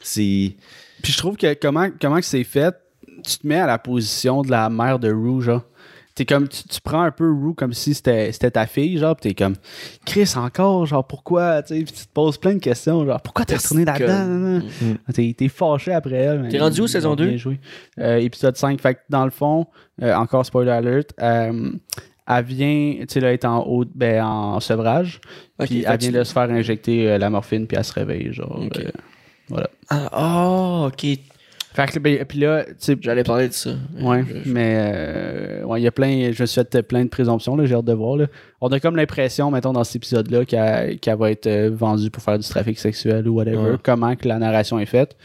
[0.00, 0.56] C'est.
[1.00, 2.74] Puis je trouve que comment, comment c'est fait,
[3.24, 5.62] tu te mets à la position de la mère de Rue, genre.
[6.16, 9.14] T'es comme, tu, tu prends un peu Rue comme si c'était c'était ta fille, genre,
[9.14, 9.54] pis t'es comme,
[10.06, 13.44] Chris, encore, genre, pourquoi, tu sais, pis tu te poses plein de questions, genre, pourquoi
[13.44, 14.24] t'es retourné là-dedans?
[14.26, 14.98] Nan, nan?
[15.12, 16.48] T'es t'es fâché après elle.
[16.48, 17.36] T'es rendu où, saison ont bien 2?
[17.36, 17.60] joué.
[18.00, 18.80] Euh, épisode 5.
[18.80, 19.66] Fait que dans le fond,
[20.02, 21.70] euh, encore spoiler alert, euh,
[22.28, 25.20] elle vient, tu sais, là, être en haut, ben, en sevrage,
[25.60, 28.58] puis elle vient de se faire injecter euh, la morphine, puis elle se réveille, genre.
[28.58, 28.78] Ok.
[28.78, 28.90] euh,
[29.48, 29.68] voilà.
[29.90, 31.18] Ah, oh, ok.
[31.76, 33.70] Fait que, ben, puis là, tu sais, J'allais parler de ça.
[34.00, 37.04] Ouais, Je- je- mais euh, ouais, il y a plein, je me suis fait plein
[37.04, 38.16] de présomptions, là, j'ai hâte de voir.
[38.16, 38.26] Là.
[38.62, 42.22] On a comme l'impression, mettons, dans cet épisode-là, qu'elle qu'elle va être euh, vendue pour
[42.22, 43.56] faire du trafic sexuel ou whatever.
[43.72, 43.76] Ouais.
[43.82, 45.16] Comment que la narration est faite.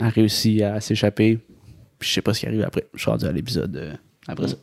[0.00, 1.38] Elle réussit à s'échapper.
[1.98, 2.86] Puis je sais pas ce qui arrive après.
[2.94, 3.92] Je suis rendu à l'épisode euh,
[4.26, 4.56] après ça.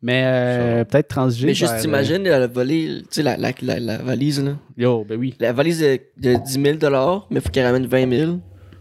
[0.00, 1.46] Mais euh, peut-être transiger.
[1.48, 4.52] Mais juste, t'imagines la volée, tu sais, la, la, la, la valise, là.
[4.52, 5.34] euh, Yo, ben oui.
[5.40, 8.32] La valise de, de 10 000 mais faut qu'elle ramène 20 000.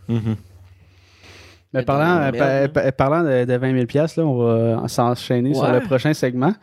[0.07, 0.19] Mhm.
[0.19, 0.35] Mais
[1.73, 4.37] Mais parlant, merde, pa- parlant de, de 20 000 piastres, là, on
[4.81, 6.53] va s'enchaîner sur le prochain segment.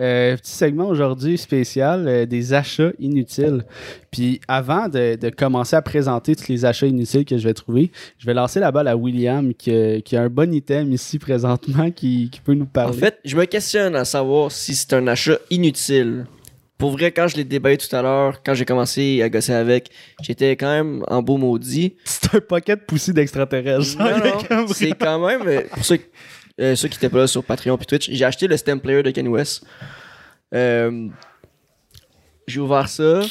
[0.00, 3.62] Euh, petit segment aujourd'hui spécial euh, des achats inutiles.
[4.10, 7.92] Puis avant de, de commencer à présenter tous les achats inutiles que je vais trouver,
[8.18, 11.20] je vais lancer la balle à William qui, a- qui a un bon item ici
[11.20, 12.98] présentement qui, qui peut nous En parler.
[12.98, 16.26] fait, je me questionne à savoir si c'est un achat inutile.
[16.84, 19.88] Pour vrai, quand je l'ai débattu tout à l'heure, quand j'ai commencé à gosser avec,
[20.20, 21.96] j'étais quand même en beau maudit.
[22.04, 23.96] c'est un pocket poussé d'extraterrestres.
[24.74, 25.98] C'est quand même, euh, pour ceux,
[26.60, 29.02] euh, ceux qui étaient pas là sur Patreon puis Twitch, j'ai acheté le stem player
[29.02, 29.64] de Kanye West.
[30.54, 31.08] Euh,
[32.46, 33.22] j'ai ouvert ça.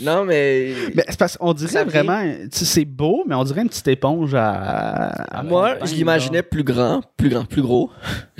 [0.00, 0.72] Non, mais.
[0.94, 5.08] Mais c'est parce qu'on dirait vraiment, c'est beau, mais on dirait une petite éponge à.
[5.08, 7.90] à Moi, je l'imaginais plus grand, plus grand, plus gros.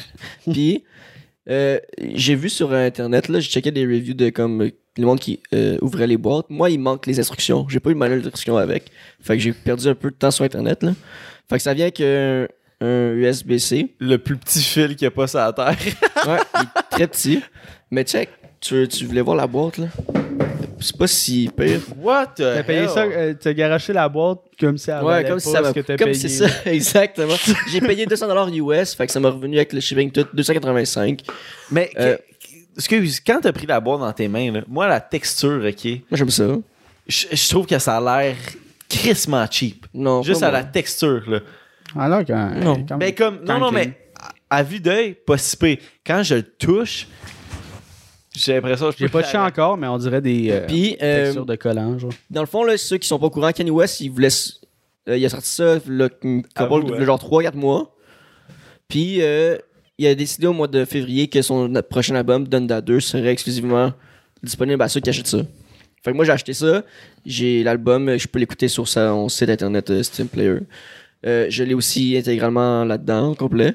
[0.50, 0.82] Puis,
[1.50, 5.20] euh, j'ai vu sur Internet, là, j'ai checké des reviews de comme euh, le monde
[5.20, 6.46] qui euh, ouvrait les boîtes.
[6.48, 7.66] Moi, il manque les instructions.
[7.68, 8.90] J'ai pas eu le manuel d'instruction avec.
[9.20, 10.92] Fait que j'ai perdu un peu de temps sur Internet, là.
[11.48, 12.46] Fait que ça vient avec un,
[12.80, 13.94] un USB-C.
[13.98, 15.76] Le plus petit fil qu'il n'y a pas sur la terre.
[16.26, 17.42] Ouais, il est très petit.
[17.90, 18.30] Mais check,
[18.60, 19.88] tu, tu voulais voir la boîte, là?
[20.84, 21.80] C'est pas si pire.
[21.98, 25.34] What T'as payé ça, euh, t'as garoché la boîte comme si elle Ouais, valait comme
[25.36, 26.14] pas si ça m'a ce que t'as comme payé.
[26.14, 27.34] c'est ça, exactement.
[27.70, 31.22] J'ai payé 200$ US, fait que ça m'a revenu avec le shipping tout 285.
[31.70, 32.22] Mais, Euh, que-
[32.76, 36.00] excuse, quand t'as pris la boîte dans tes mains, là, moi, la texture, OK, Moi,
[36.12, 36.44] j'aime ça.
[37.06, 38.36] je je trouve que ça a l'air
[38.88, 39.86] crissement cheap.
[39.94, 40.58] Non, Juste pas à moi.
[40.60, 41.40] la texture, là.
[41.98, 42.84] Alors quand, Non.
[42.86, 43.92] quand Ben, comme, non, non, mais
[44.50, 45.78] à, à vue d'œil, pas si pire.
[46.06, 47.06] Quand je le touche,
[48.36, 50.96] j'ai l'impression que je J'ai peux pas touché encore, mais on dirait des euh, Puis,
[51.02, 52.10] euh, textures de collant, genre.
[52.30, 54.26] dans le fond, là, ceux qui sont pas au courant, Kanye West, il voulait.
[54.28, 54.60] s-
[55.08, 57.04] euh, il a sorti ça, vous, de hein.
[57.04, 57.94] genre 3-4 mois.
[58.88, 59.56] Puis, euh,
[59.98, 63.92] il a décidé au mois de février que son prochain album, Donda 2, serait exclusivement
[64.42, 65.38] disponible à ceux qui achètent ça.
[66.02, 66.82] Fait que moi, j'ai acheté ça.
[67.24, 70.56] J'ai l'album, je peux l'écouter sur son site internet euh, Steam Player.
[71.26, 73.74] Euh, je l'ai aussi intégralement là-dedans, au complet.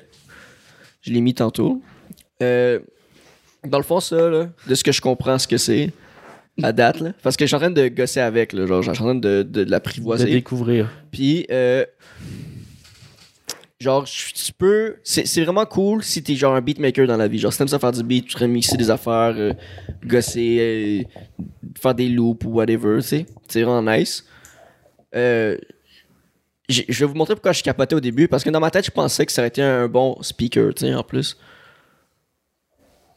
[1.02, 1.82] Je l'ai mis tantôt.
[2.44, 2.80] Euh,
[3.68, 5.92] dans le fond, ça, là, de ce que je comprends, ce que c'est,
[6.62, 8.92] à date, là, parce que je suis en train de gosser avec, là, genre, je
[8.92, 10.26] suis en train de, de, de De l'apprivoiser.
[10.30, 10.90] découvrir.
[11.12, 11.86] Puis, euh,
[13.80, 14.96] genre, je- tu peux.
[15.04, 17.40] C'est c'est vraiment cool si t'es genre un beatmaker dans la vie.
[17.40, 19.54] Genre, si t'aimes ça faire du beat, tu remixer des affaires, euh,
[20.06, 21.44] gosser, euh,
[21.82, 23.26] faire des loops ou whatever, tu sais.
[23.48, 24.26] C'est vraiment nice.
[25.16, 25.58] Euh,
[26.68, 28.92] je vais vous montrer pourquoi je capotais au début, parce que dans ma tête, je
[28.92, 31.36] pensais que ça aurait été un bon speaker, tu sais, en plus.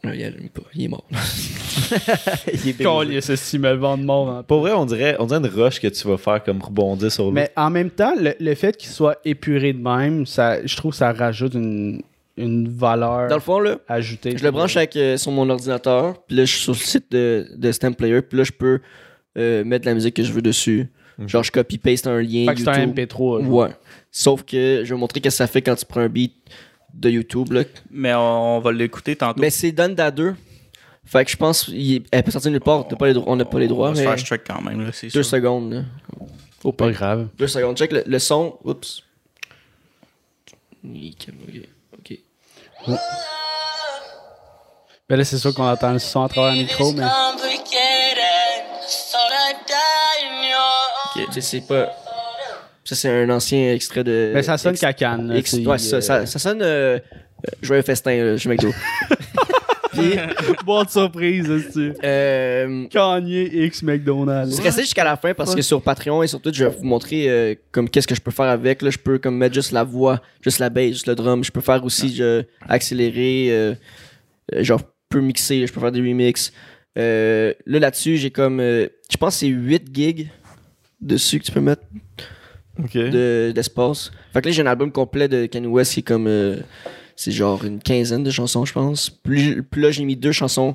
[0.05, 1.05] Euh, Il, allume pas, il est mort.
[2.65, 4.29] Il est Collier, ce si me le vendre mort.
[4.29, 7.11] en- Pour vrai, on dirait, on dirait une rush que tu vas faire comme rebondir
[7.13, 7.35] sur l'autre.
[7.35, 10.91] Mais en même temps, le, le fait qu'il soit épuré de même, ça, je trouve
[10.93, 12.03] que ça rajoute une,
[12.37, 14.37] une valeur Dans le fond, là, ajoutée.
[14.37, 17.13] Je le branche avec, euh, sur mon ordinateur, puis là, je suis sur le site
[17.13, 18.81] de, de Stamp Player, puis là, je peux
[19.39, 20.89] euh, mettre la musique que je veux dessus.
[21.27, 22.99] Genre, je copie-paste un lien Fait que c'est un YouTube.
[22.99, 23.45] MP3.
[23.45, 23.53] genre.
[23.55, 23.69] Ouais.
[24.11, 26.33] Sauf que je vais vous montrer qu'est-ce que ça fait quand tu prends un beat
[26.95, 27.53] de YouTube.
[27.53, 27.63] Là.
[27.91, 29.41] Mais on, on va l'écouter tantôt.
[29.41, 30.35] Mais c'est Donda 2.
[31.05, 32.87] Fait que je pense qu'elle peut sortir nulle part.
[32.87, 34.61] t'as pas les dro- on n'a pas les droits, On va se faire strike quand
[34.63, 35.25] même, là, deux sûr.
[35.25, 35.73] secondes.
[35.73, 35.83] Là.
[36.63, 37.29] Oh, pas grave.
[37.37, 37.77] Deux secondes.
[37.77, 38.57] Check le, le son.
[38.65, 39.03] Oups.
[40.85, 41.35] Nickel,
[41.99, 42.19] Ok.
[42.89, 42.97] ok.
[45.09, 47.05] Ben là, c'est sûr qu'on entend le son à travers le micro, mais.
[51.15, 51.93] Tu sais, c'est pas.
[52.93, 54.29] Ça, c'est un ancien extrait de.
[54.29, 55.31] Mais Ben, ça sonne cacane.
[55.31, 56.99] ouais, ça, euh, ça, ça sonne euh,
[57.63, 58.71] joyeux festin, là, chez McDo.
[59.93, 60.15] Puis,
[60.67, 64.59] Bonne surprise, c'est euh, Kanye X McDonald's.
[64.61, 67.29] resté jusqu'à la fin parce que sur Patreon et sur Twitch, je vais vous montrer
[67.29, 68.83] euh, comme qu'est-ce que je peux faire avec.
[68.83, 71.45] Là, je peux comme mettre juste la voix, juste la bass, juste le drum.
[71.45, 73.75] Je peux faire aussi je, accélérer, euh,
[74.55, 76.53] euh, genre, je peux mixer, je peux faire des remixes.
[76.97, 80.29] Là, là-dessus, j'ai comme, je pense que c'est 8 gigs
[81.01, 81.83] dessus que tu peux mettre
[83.11, 84.11] De- d'espace.
[84.33, 86.27] fait là, j'ai un album complet de Kanye West qui est comme.
[86.27, 86.57] euh,
[87.17, 89.11] c'est genre une quinzaine de chansons, je pense.
[89.11, 90.75] Puis, puis là, j'ai mis deux chansons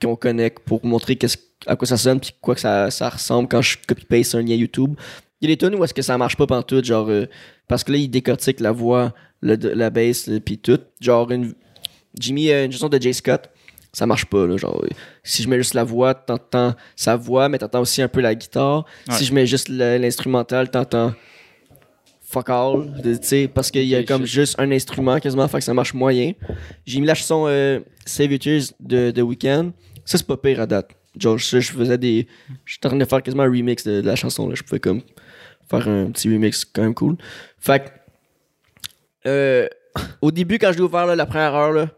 [0.00, 3.60] qu'on connecte pour montrer qu'est-ce- à quoi ça sonne puis quoi que ça, ressemble quand
[3.62, 4.94] je copy-paste un lien YouTube.
[5.40, 7.08] Il y a où est-ce que ça marche pas pantoute, genre.
[7.10, 7.26] euh,
[7.68, 10.78] parce que là, il décortique la voix, le, la bass, puis tout.
[11.00, 11.54] Genre, une,
[12.18, 13.50] j'ai mis euh, une chanson de Jay Scott.
[13.94, 14.56] Ça marche pas, là.
[14.58, 14.84] Genre,
[15.22, 18.34] si je mets juste la voix, t'entends sa voix, mais t'entends aussi un peu la
[18.34, 18.84] guitare.
[19.08, 19.14] Ouais.
[19.14, 21.14] Si je mets juste l'instrumental, t'entends
[22.22, 25.58] fuck all, de- tu sais, parce qu'il y a comme juste un instrument quasiment, fait
[25.58, 26.32] que ça marche moyen.
[26.84, 29.70] J'ai mis la chanson euh, Save Your Tears de The Weeknd.
[30.04, 30.90] Ça, c'est pas pire à date.
[31.16, 32.26] Genre, je, je faisais des.
[32.84, 34.56] En train de faire quasiment un remix de, de la chanson, là.
[34.56, 35.02] Je pouvais comme
[35.70, 37.16] faire un petit remix quand même cool.
[37.60, 39.28] Fait que.
[39.28, 39.68] euh,
[40.20, 41.88] au début, quand je l'ai ouvert, là, la première heure, là,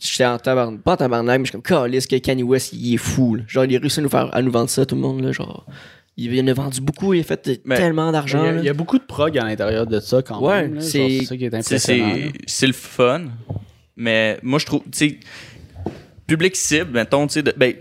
[0.00, 0.80] j'étais en tabarnak.
[0.82, 3.42] Pas en tabarnak, mais je suis comme, calisse que Kanye West, il est fou, là.
[3.46, 5.32] Genre, il a réussi à nous, faire, à nous vendre ça, tout le monde, là.
[5.32, 5.66] Genre,
[6.16, 8.98] il en a vendu beaucoup, il a fait Mais- tellement d'argent, il y a beaucoup
[8.98, 10.80] de prog à l'intérieur de ça quand Ouais, même.
[10.80, 11.56] c'est- C'est ça qui est C'est-
[12.02, 12.32] impressionnant.
[12.68, 13.22] Le fun,
[13.96, 15.18] mais moi, je trouve, tu sais,
[16.26, 17.74] public cible, mettons, tu sais, de- ben,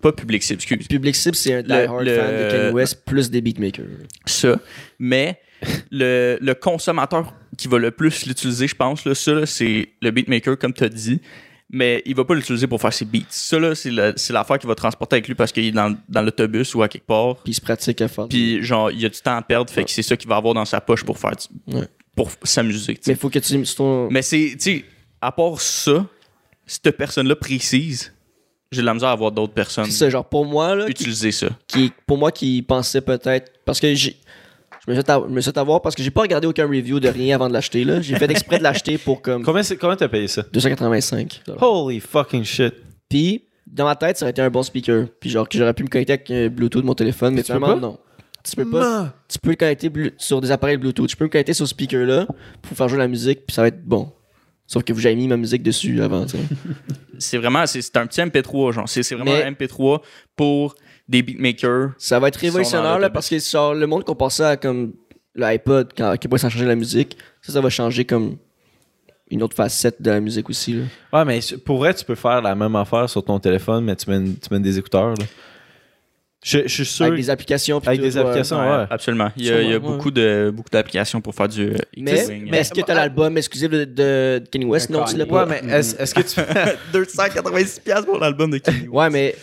[0.00, 3.30] pas public cible, excuse, Public cible, c'est un Le- die-hard fan de Kanye West plus
[3.30, 3.84] des beatmakers.
[4.26, 4.56] ça,
[4.98, 5.40] mais
[5.90, 10.10] le, le consommateur qui va le plus l'utiliser, je pense, là, ça, là, c'est le
[10.10, 11.20] beatmaker, comme tu as dit,
[11.70, 13.26] mais il va pas l'utiliser pour faire ses beats.
[13.28, 15.94] Ça, là, c'est la- c'est l'affaire qu'il va transporter avec lui parce qu'il est dans,
[16.08, 17.36] dans l'autobus ou à quelque part.
[17.42, 18.26] Puis il se pratique à faire.
[18.28, 20.36] Puis, genre, il y a du temps à perdre, fait que c'est ça qu'il va
[20.36, 21.86] avoir dans sa poche pour faire du- Ouais.
[22.16, 22.98] pour s'amuser.
[23.06, 24.08] Mais il faut que tu ton.
[24.10, 24.84] Mais c'est, tu sais,
[25.20, 26.06] à part ça,
[26.66, 28.12] cette personne-là précise,
[28.70, 31.32] j'ai de la misère à voir d'autres personnes C'est genre pour moi, là, qui, utiliser
[31.32, 31.48] ça.
[31.66, 33.52] qui- pour moi qui pensait peut-être.
[33.64, 34.16] Parce que j'ai.
[34.88, 36.46] Je me suis fait av- je me suis fait avoir parce que j'ai pas regardé
[36.46, 38.00] aucun review de rien avant de l'acheter, là.
[38.00, 40.42] J'ai fait exprès de l'acheter pour comme Combien, c'est- combien t'as payé ça?
[40.52, 41.42] 285.
[41.60, 42.74] Holy fucking shit.
[43.08, 45.06] Puis, dans ma tête, ça aurait été un bon speaker.
[45.20, 47.52] Puis, genre, que j'aurais pu me connecter avec un Bluetooth de mon téléphone, mais tu
[47.52, 47.86] peux finalement, pas?
[47.86, 47.98] non.
[48.44, 49.12] Tu peux pas.
[49.28, 51.06] Tu peux le connecter blu- sur des appareils Bluetooth.
[51.08, 52.26] Tu peux me connecter sur ce speaker-là
[52.62, 54.10] pour faire jouer la musique, puis ça va être bon.
[54.66, 56.42] Sauf que vous j'avais mis ma musique dessus avant, tu sais.
[57.18, 58.88] C'est vraiment, c'est c'est un petit MP3, genre.
[58.88, 60.00] C'est c'est vraiment Mais- un MP3
[60.36, 60.74] pour
[61.08, 61.90] des beatmakers.
[61.98, 64.92] Ça va être révolutionnaire, là, parce que genre, le monde qu'on pensait à comme
[65.34, 68.36] l'iPod, quand, ça a changé la musique, ça, ça va changer comme
[69.30, 70.84] une autre facette de la musique aussi, là.
[71.12, 74.10] Ouais, mais pour vrai, tu peux faire la même affaire sur ton téléphone, mais tu
[74.10, 75.10] mets, tu mets des écouteurs.
[75.10, 75.24] Là.
[76.42, 77.06] Je, je suis sûr.
[77.06, 77.78] Avec des applications.
[77.84, 78.22] Avec tout, des ouais.
[78.24, 78.58] applications.
[78.60, 78.86] ouais.
[78.88, 79.30] Absolument.
[79.36, 79.78] Il y a, il y a ouais.
[79.80, 82.48] beaucoup de beaucoup d'applications pour faire du euh, Mais, mixing.
[82.48, 84.88] mais est-ce que t'as l'album exclusif de, de Kanye West?
[84.88, 85.46] Non, tu l'as Ouais, pas.
[85.46, 86.40] mais est-ce est-ce que tu.
[86.98, 88.86] 286$ pour l'album de Kanye.
[88.88, 89.34] Ouais, mais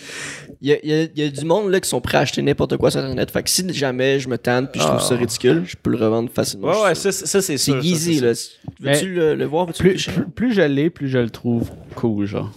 [0.67, 2.41] il y y a- il y a du monde là qui sont prêts à acheter
[2.41, 3.29] n'importe quoi sur Internet.
[3.31, 5.05] Fait que si jamais je me tente puis je trouve Ah.
[5.05, 6.67] ça ridicule, je peux le revendre facilement.
[6.69, 7.83] Ouais, ouais, ça, c'est c'est sûr.
[7.83, 8.31] easy, là.
[8.79, 9.67] Veux-tu le, le voir?
[9.67, 12.51] Plus, plus, plus je l'ai, plus je le trouve cool, genre.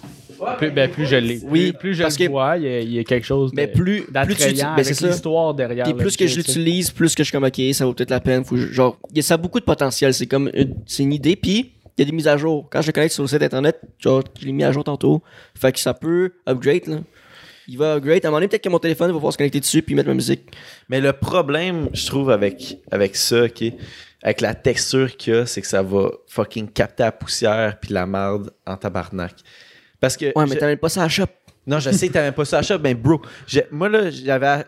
[0.58, 1.40] Plus, ben, plus je l'ai.
[1.44, 3.26] Oui, plus, plus je parce le que- vois, il y, a, il y a quelque
[3.26, 5.84] chose Mais de- plus, plus tu ben, avec l'histoire derrière.
[5.84, 8.20] Puis plus que je l'utilise, plus que je suis comme ok, ça vaut peut-être la
[8.20, 8.44] peine.
[8.44, 10.14] Faut genre, il y a- ça a beaucoup de potentiel.
[10.14, 11.34] C'est comme une, c'est une idée.
[11.34, 12.68] Puis il y a des mises à jour.
[12.70, 15.22] Quand je le connecte sur le site internet, genre, je l'ai mis à jour tantôt.
[15.56, 16.86] Fait que ça peut upgrade.
[16.86, 16.98] Là.
[17.68, 18.24] Il va upgrade.
[18.24, 20.08] À un moment donné, peut-être que mon téléphone va pouvoir se connecter dessus puis mettre
[20.08, 20.50] ma musique.
[20.88, 23.62] Mais le problème, je trouve, avec, avec ça, ok,
[24.22, 27.92] avec la texture qu'il y a, c'est que ça va fucking capter la poussière puis
[27.92, 29.34] la marde en tabarnak.
[30.00, 30.26] Parce que.
[30.36, 31.26] Ouais, mais t'amènes pas ça à la shop.
[31.66, 34.64] Non, je sais que t'avais pas ça à shop, mais bro, j'ai- moi là, j'avais.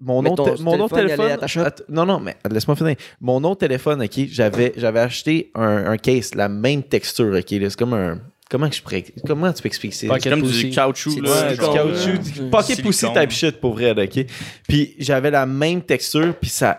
[0.00, 1.24] Mon Mais autre, mon autre téléphone, il téléphone.
[1.24, 1.60] allait à ta shop?
[1.62, 2.96] Att- non, non, mais laisse-moi finir.
[3.20, 7.44] Mon autre téléphone, ok, j'avais, j'avais acheté un, un case, la même texture, ok.
[7.48, 8.20] C'est comme un.
[8.48, 9.04] Comment je pourrais.
[9.26, 10.06] Comment tu peux expliquer ça?
[10.06, 11.52] Pocket comme du caoutchouc, là.
[11.52, 12.50] Du caoutchouc, du Ouais.
[12.50, 14.24] pocket pussy type shit pour vrai, là, ok?
[14.68, 16.78] Puis j'avais la même texture, puis ça.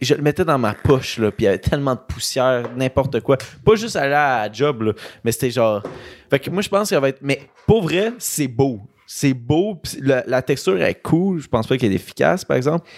[0.00, 3.20] Je le mettais dans ma poche, là, puis il y avait tellement de poussière, n'importe
[3.20, 3.36] quoi.
[3.64, 4.92] Pas juste aller à la job, là,
[5.24, 5.82] mais c'était genre.
[6.30, 7.18] Fait que moi, je pense qu'il va être.
[7.20, 8.80] Mais pour vrai, c'est beau.
[9.08, 11.40] C'est beau, puis la, la texture est cool.
[11.40, 12.88] Je pense pas qu'elle est efficace, par exemple.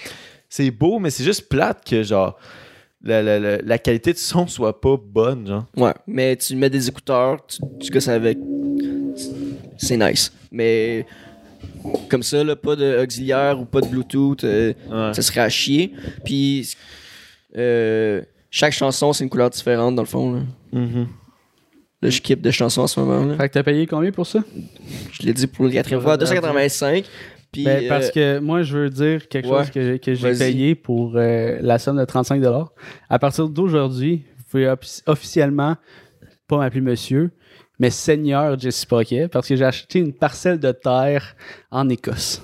[0.48, 2.38] C'est beau, mais c'est juste plate que, genre,
[3.02, 5.66] la, la- la- la qualité de son soit pas bonne, genre.
[5.76, 8.38] Ouais, mais tu mets des écouteurs, tu, tu gosses avec.
[9.76, 10.32] C'est nice.
[10.50, 11.06] Mais
[12.08, 15.14] comme ça, là, pas de auxiliaire ou pas de Bluetooth, euh, Ouais.
[15.14, 15.92] ça serait à chier.
[16.24, 16.74] Puis
[17.56, 20.32] euh, chaque chanson, c'est une couleur différente dans le fond.
[20.72, 20.80] Là.
[22.00, 23.24] Là, je kippe de chansons en ce moment.
[23.24, 23.37] Là.
[23.37, 24.40] Fait que t'as payé combien pour ça?
[25.12, 27.04] Je l'ai dit pour la quatrième fois, 285.
[27.52, 29.58] Puis, Ben, parce euh, que moi, je veux dire quelque ouais.
[29.64, 32.42] chose que, que j'ai payé pour euh, la somme de 35
[33.08, 35.76] À partir d'aujourd'hui, vous pouvez offi- officiellement
[36.46, 37.30] pas m'appeler monsieur,
[37.78, 41.37] mais Seigneur Jesse Pocket, parce que j'ai acheté une parcelle de terre
[41.70, 42.42] en Écosse.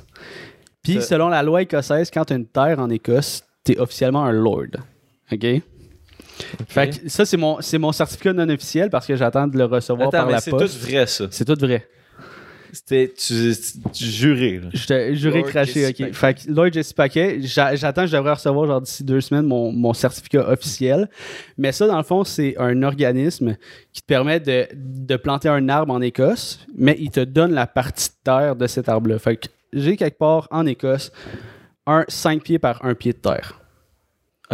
[0.82, 4.24] Puis, selon la loi écossaise, quand tu as une terre en Écosse, tu es officiellement
[4.24, 4.66] un lord.
[5.32, 5.46] OK?
[6.68, 9.64] Fait que ça, c'est mon, c'est mon certificat non officiel parce que j'attends de le
[9.64, 10.78] recevoir Attends, par mais la c'est tout poste.
[10.80, 11.26] vrai, ça.
[11.30, 11.86] C'est tout vrai.
[12.74, 13.08] C'était.
[13.16, 13.54] Tu,
[13.92, 14.04] tu.
[14.74, 15.96] Je t'ai juré Lord craché, Jesse ok.
[15.98, 16.12] Paquet.
[16.12, 19.72] Fait que Lord Jesse Paquet, j'a- j'attends, je devrais recevoir genre d'ici deux semaines mon,
[19.72, 21.08] mon certificat officiel.
[21.56, 23.56] Mais ça, dans le fond, c'est un organisme
[23.92, 27.66] qui te permet de, de planter un arbre en Écosse, mais il te donne la
[27.66, 29.18] partie de terre de cet arbre-là.
[29.18, 31.12] Fait que j'ai quelque part en Écosse
[31.86, 33.60] un 5 pieds par un pied de terre.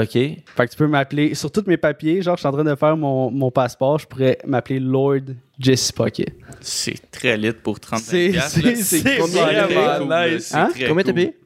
[0.00, 0.12] OK.
[0.12, 2.74] Fait que tu peux m'appeler, sur tous mes papiers, genre je suis en train de
[2.74, 5.20] faire mon, mon passeport, je pourrais m'appeler Lord
[5.58, 6.32] Jesse Paquet.
[6.60, 10.54] C'est très lit pour 35 C'est- vraiment nice.
[10.54, 10.68] Hein?
[10.72, 11.14] très combien t'as cool.
[11.14, 11.36] payé?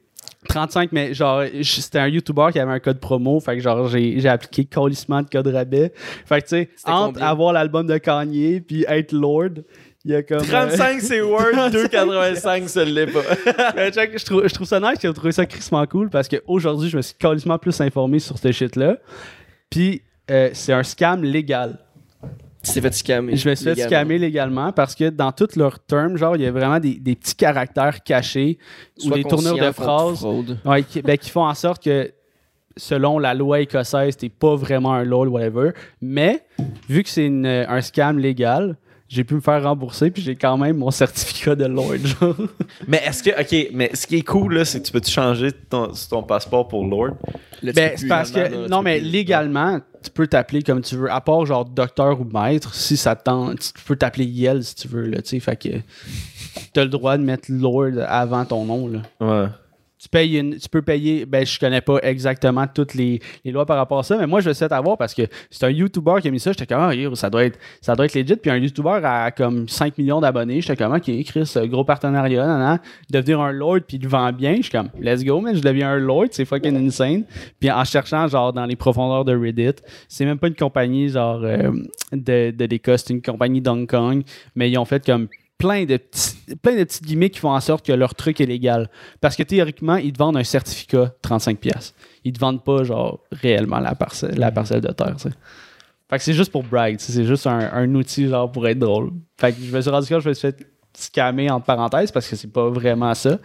[0.47, 3.39] 35, mais genre, c'était un YouTuber qui avait un code promo.
[3.39, 5.91] Fait que genre, j'ai j'ai appliqué colissement de code rabais.
[5.95, 7.27] Fait que tu sais, entre combien?
[7.27, 9.49] avoir l'album de Kanye puis être Lord,
[10.05, 10.37] il y a comme.
[10.37, 11.51] euh, 35, c'est Word.
[11.71, 13.21] 2,85, ça l'est pas.
[13.75, 16.89] mais check, je, trouve, je trouve ça nice, j'ai trouvé ça crissement cool parce qu'aujourd'hui,
[16.89, 18.97] je me suis colissement plus informé sur ce shit-là.
[19.69, 21.79] Puis, euh, c'est un scam légal.
[22.63, 23.35] Tu t'es fait scammer.
[23.35, 23.89] Je me suis fait légalement.
[23.89, 27.15] scammer légalement parce que dans tous leurs termes, genre, il y a vraiment des, des
[27.15, 28.57] petits caractères cachés
[29.03, 30.57] ou des tournures de phrases fraude.
[30.65, 32.11] Ouais, qui, ben, qui font en sorte que,
[32.77, 35.71] selon la loi écossaise, t'es pas vraiment un lord, whatever.
[36.01, 36.43] Mais,
[36.89, 40.77] vu que c'est un scam légal, j'ai pu me faire rembourser, puis j'ai quand même
[40.77, 41.97] mon certificat de lord.
[41.97, 42.35] genre.
[42.87, 43.29] mais est-ce que.
[43.39, 46.67] OK, mais ce qui est cool, là, c'est que tu peux te changer ton, passeport
[46.67, 47.15] pour Lord?
[47.61, 49.09] Là, ben, c'est parce que, là, non, mais plus.
[49.09, 53.15] légalement, tu peux t'appeler comme tu veux, à part genre docteur ou maître, si ça
[53.15, 55.69] te tente, tu peux t'appeler Yel si tu veux, là, tu sais, fait que
[56.73, 59.01] t'as le droit de mettre lord avant ton nom, là.
[59.19, 59.49] Ouais.
[60.09, 64.17] Tu peux payer, ben je connais pas exactement toutes les, lois par rapport à ça,
[64.17, 66.51] mais moi je veux à voir parce que c'est un YouTuber qui a mis ça,
[66.51, 69.67] j'étais comme ah, ça doit être ça doit être legit, puis un YouTuber a comme
[69.67, 74.31] 5 millions d'abonnés, j'étais comme ok, Chris, gros partenariat, devenir un lord puis il vend
[74.31, 77.23] bien, je suis comme let's go man, je deviens un lord, c'est fucking insane.
[77.59, 81.41] Puis en cherchant genre dans les profondeurs de Reddit, c'est même pas une compagnie genre
[81.43, 81.71] euh,
[82.11, 84.23] de de c'est une compagnie d'Hong Kong,
[84.55, 87.59] mais ils ont fait comme plein de, petits, plein de petites gimmicks qui font en
[87.59, 88.89] sorte que leur truc est légal.
[89.21, 91.93] Parce que théoriquement, ils te vendent un certificat 35$.
[92.23, 95.15] Ils te vendent pas, genre, réellement la parcelle, la parcelle de terre.
[96.07, 99.11] Fait que c'est juste pour brag, c'est juste un, un outil, genre, pour être drôle.
[99.37, 102.11] Fait que je me suis rendu compte que je me suis fait scammer entre parenthèses
[102.11, 103.37] parce que c'est pas vraiment ça,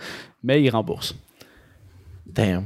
[0.42, 1.14] mais ils remboursent.
[2.26, 2.64] Damn.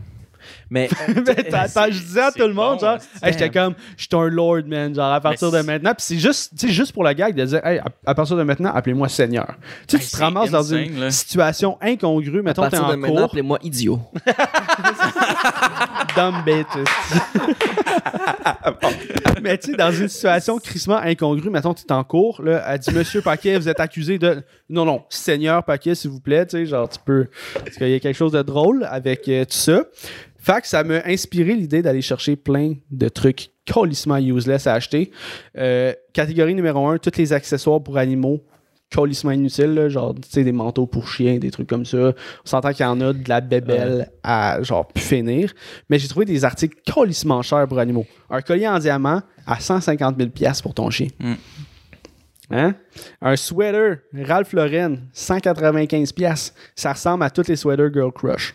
[0.74, 4.02] Mais, Mais t'as- je disais à tout le monde, bon, genre, Hey, j'étais comme, je
[4.02, 5.94] suis un lord, man, genre, à partir de maintenant.
[5.94, 8.72] Puis c'est juste, juste pour la gag de dire, hey, à, à partir de maintenant,
[8.74, 9.54] appelez-moi Seigneur.
[9.86, 11.10] Tu sais, tu te ramasses dans une là.
[11.12, 14.00] situation incongrue, mettons, t'es partir en de maintenant, cours, appelez-moi idiot.
[16.16, 16.84] dumb bitches.
[19.42, 22.78] Mais tu sais, dans une situation crissement incongrue, mettons, tu es en cours, là, elle
[22.78, 24.42] dit Monsieur Paquet, vous êtes accusé de.
[24.68, 27.28] Non, non, Seigneur Paquet, s'il vous plaît, tu sais, genre, tu peux.
[27.64, 29.82] Parce qu'il y a quelque chose de drôle avec euh, tout ça.
[30.44, 35.10] Fait que ça m'a inspiré l'idée d'aller chercher plein de trucs colissement useless à acheter.
[35.56, 38.44] Euh, catégorie numéro un, tous les accessoires pour animaux
[38.94, 41.96] colissement inutiles, là, genre, tu sais, des manteaux pour chiens, des trucs comme ça.
[41.98, 45.52] On s'entend qu'il y en a de la bébelle à, genre, pu finir.
[45.88, 48.06] Mais j'ai trouvé des articles colissement chers pour animaux.
[48.28, 51.08] Un collier en diamant à 150 000 pièces pour ton chien.
[51.18, 51.32] Mm.
[52.50, 52.74] Hein?
[53.22, 56.54] Un sweater Ralph Lauren, 195 pièces.
[56.76, 58.54] Ça ressemble à tous les sweaters Girl Crush.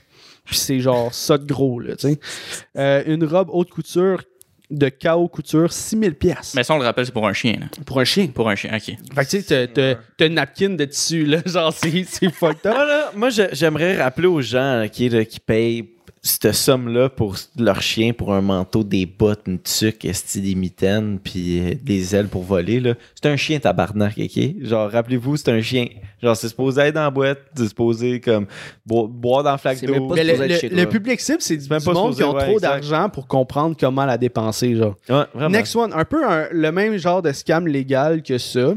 [0.49, 2.19] Puis c'est genre ça de gros, là, tu sais.
[2.77, 4.23] Euh, une robe haute couture
[4.71, 7.53] de KO couture, 6000 pièces Mais ça, on le rappelle, c'est pour un chien.
[7.59, 7.65] là.
[7.87, 8.27] pour un chien.
[8.27, 8.83] Pour un chien, ok.
[9.15, 12.73] Fait que tu sais, t'as- une napkin de tissu, là, genre, c'est c'est fucked up.
[12.75, 15.89] moi, là, moi, je- j'aimerais rappeler aux gens là, qui, là, qui payent
[16.21, 21.17] cette somme-là pour leur chien, pour un manteau, des bottes, une tuque, esti, des mitaines,
[21.23, 22.79] puis euh, des ailes pour voler.
[22.81, 22.95] là.
[23.15, 24.39] C'est un chien tabarnak, OK?
[24.61, 25.87] Genre, rappelez-vous, c'est un chien.
[26.21, 28.47] Genre, c'est supposé être dans la boîte, c'est supposé comme
[28.85, 29.93] bo- boire dans la flaque d'eau.
[30.15, 33.07] le, le- le public cible, c'est du même pas monde qui ont ouais, trop d'argent
[33.09, 34.95] pour comprendre comment la dépenser, genre.
[35.07, 35.49] Ouais, vraiment.
[35.49, 38.73] Next one, un peu un- le même genre de scam légal que ça.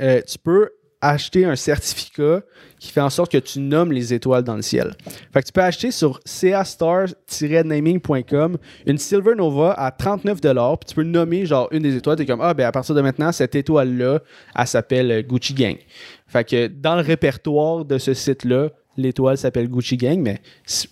[0.00, 2.42] Euh, tu peux acheter un certificat
[2.78, 4.94] qui fait en sorte que tu nommes les étoiles dans le ciel.
[5.32, 10.50] Fait que tu peux acheter sur castar-naming.com une Silver Nova à 39 puis
[10.86, 13.00] tu peux nommer genre une des étoiles, tu es comme ah ben à partir de
[13.00, 14.20] maintenant cette étoile là,
[14.56, 15.76] elle s'appelle Gucci Gang.
[16.26, 20.40] Fait que dans le répertoire de ce site là, l'étoile s'appelle Gucci Gang, mais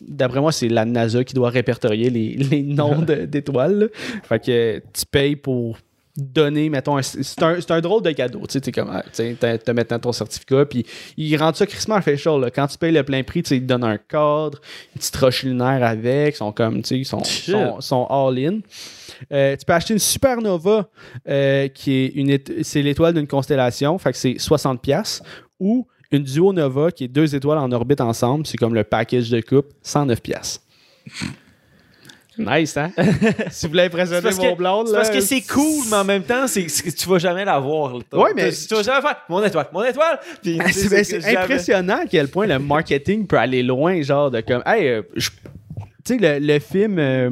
[0.00, 3.90] d'après moi, c'est la NASA qui doit répertorier les, les noms d'étoiles.
[4.22, 5.78] Fait que tu payes pour
[6.16, 8.46] donner, mettons, c'est un, un drôle de cadeau.
[8.46, 12.40] Tu sais, comme, ah, tu t'as maintenant ton certificat, puis ils rendent ça crissement official.
[12.40, 12.50] Là.
[12.50, 14.60] Quand tu payes le plein prix, tu te donnent un cadre,
[14.94, 18.60] une petite roche lunaire avec, ils sont comme, tu sais, ils sont, sont, sont all-in.
[19.32, 20.88] Euh, tu peux acheter une supernova
[21.28, 25.22] euh, qui est une c'est l'étoile d'une constellation, fait que c'est 60 pièces
[25.58, 29.30] ou une duo nova qui est deux étoiles en orbite ensemble, c'est comme le package
[29.30, 30.60] de coupe, 109 pièces.
[32.38, 32.90] Nice, hein?
[33.50, 36.22] si vous voulez impressionner mon que- blonde, là, parce que c'est cool, mais en même
[36.24, 37.94] temps, c'est tu vas jamais l'avoir.
[37.94, 38.00] là.
[38.12, 40.18] Ouais, mais- Tu tu vas jamais faire mon étoile, mon étoile.
[40.42, 44.30] C'est ben, c'est c'est jamais- impressionnant à quel point le marketing peut aller loin, genre
[44.30, 45.30] de comme, hey, euh, je-
[46.04, 47.30] tu sais, le, le film euh,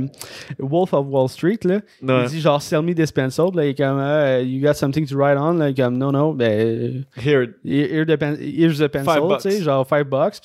[0.59, 2.25] Wolf of Wall Street, là, Ouais.
[2.25, 5.07] il dit genre, sell me this pencil, là, il est comme, Ah, you got something
[5.07, 7.49] to write on, là, il est comme, non, non, ben, Here.
[7.65, 10.37] Here- here the pen- here's the pencil, tu sais, genre five bucks.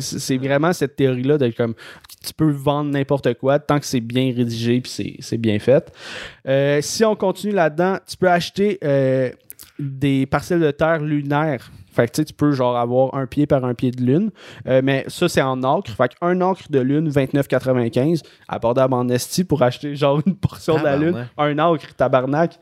[0.00, 1.74] C'est vraiment cette théorie-là de comme
[2.26, 5.92] tu peux vendre n'importe quoi tant que c'est bien rédigé puis c'est- c'est bien fait.
[6.48, 9.30] Euh, si on continue là-dedans, tu peux acheter euh,
[9.78, 11.70] des parcelles de terre lunaires.
[11.92, 14.30] Fait que tu sais, tu peux genre avoir un pied par un pied de lune.
[14.66, 15.90] Euh, mais ça, c'est en acre.
[15.92, 20.84] Fait qu'un acre de lune, 29,95, abordable en esti pour acheter genre une portion de
[20.84, 21.28] la lune.
[21.38, 22.58] Un acre, tabarnak.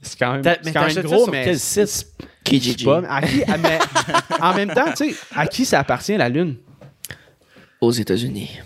[0.00, 2.08] C'est quand même, mais quand même gros, sur mais quel c'est- site?
[2.44, 2.84] je sais KGG.
[2.84, 3.78] pas, mais à qui, à- mais
[4.40, 6.56] en même temps, tu sais, à qui ça appartient la Lune?
[7.80, 8.58] Aux États-Unis.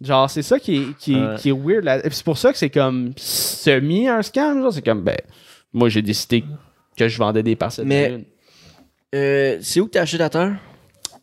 [0.00, 1.14] Genre, c'est ça qui est, qui
[1.48, 1.84] est weird.
[1.84, 1.98] là.
[2.06, 4.62] Et C'est pour ça que c'est comme semi un scam.
[4.62, 5.16] Genre, c'est comme, ben,
[5.72, 6.44] moi, j'ai décidé
[6.98, 8.24] que je vendais des parcelles Mais- de la Lune.
[9.14, 10.56] Euh, c'est où que t'as acheté la terre?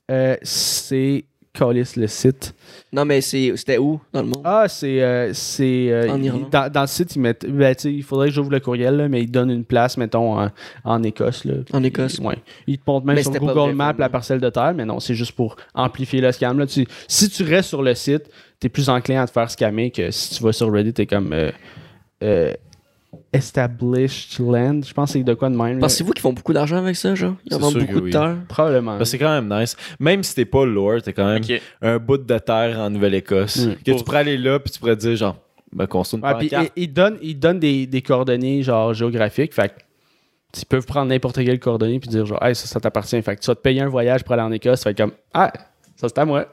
[0.09, 2.53] Euh, c'est Callis, le site.
[2.91, 4.41] Non, mais c'est- c'était où dans le monde?
[4.43, 5.01] Ah, c'est.
[5.01, 6.49] euh, c'est euh, En il- Irlande.
[6.51, 7.45] dans, dans le site, ils mettent.
[7.49, 9.95] Ben, tu sais, il faudrait que j'ouvre le courriel, là, mais ils donnent une place,
[9.97, 10.49] mettons, en,
[10.83, 11.45] en Écosse.
[11.45, 11.53] Là.
[11.71, 12.19] En Écosse.
[12.19, 12.35] Ouais.
[12.67, 14.99] Ils te montrent même Mais sur Google vrai, Maps la parcelle de terre, mais non,
[14.99, 16.59] c'est juste pour amplifier le scam.
[16.59, 16.65] Là.
[16.67, 18.23] Tu- si tu restes sur le site,
[18.59, 21.31] t'es plus enclin à te faire scammer que si tu vas sur Reddit, t'es comme.
[21.31, 21.51] euh,
[22.23, 22.53] euh,
[23.33, 24.81] Established Land.
[24.85, 25.79] Je pense que c'est de quoi de même.
[25.79, 27.35] Pensez-vous qu'ils font beaucoup d'argent avec ça, genre?
[27.45, 28.37] Ils en vendent beaucoup de terre.
[28.47, 28.97] Probablement.
[28.97, 29.75] Ben, c'est quand même nice.
[29.99, 31.43] Même si t'es pas lourd, t'es quand même
[31.81, 33.65] un bout de terre en Nouvelle-Écosse.
[33.65, 33.75] Mm.
[33.85, 35.37] Que tu pourrais aller là, puis tu pourrais dire, genre,
[35.73, 36.71] ben, construire une Ouais, puis pancarte.
[36.75, 39.53] il, il donne, il donne des, des coordonnées genre géographiques.
[39.53, 39.75] Fait que
[40.57, 43.21] ils peuvent prendre n'importe quelle coordonnée puis dire genre hey, ça, ça t'appartient.
[43.21, 44.83] Fait que tu vas te payer un voyage pour aller en Écosse.
[44.83, 45.51] Fait comme Ah,
[45.97, 46.45] ça c'est à moi.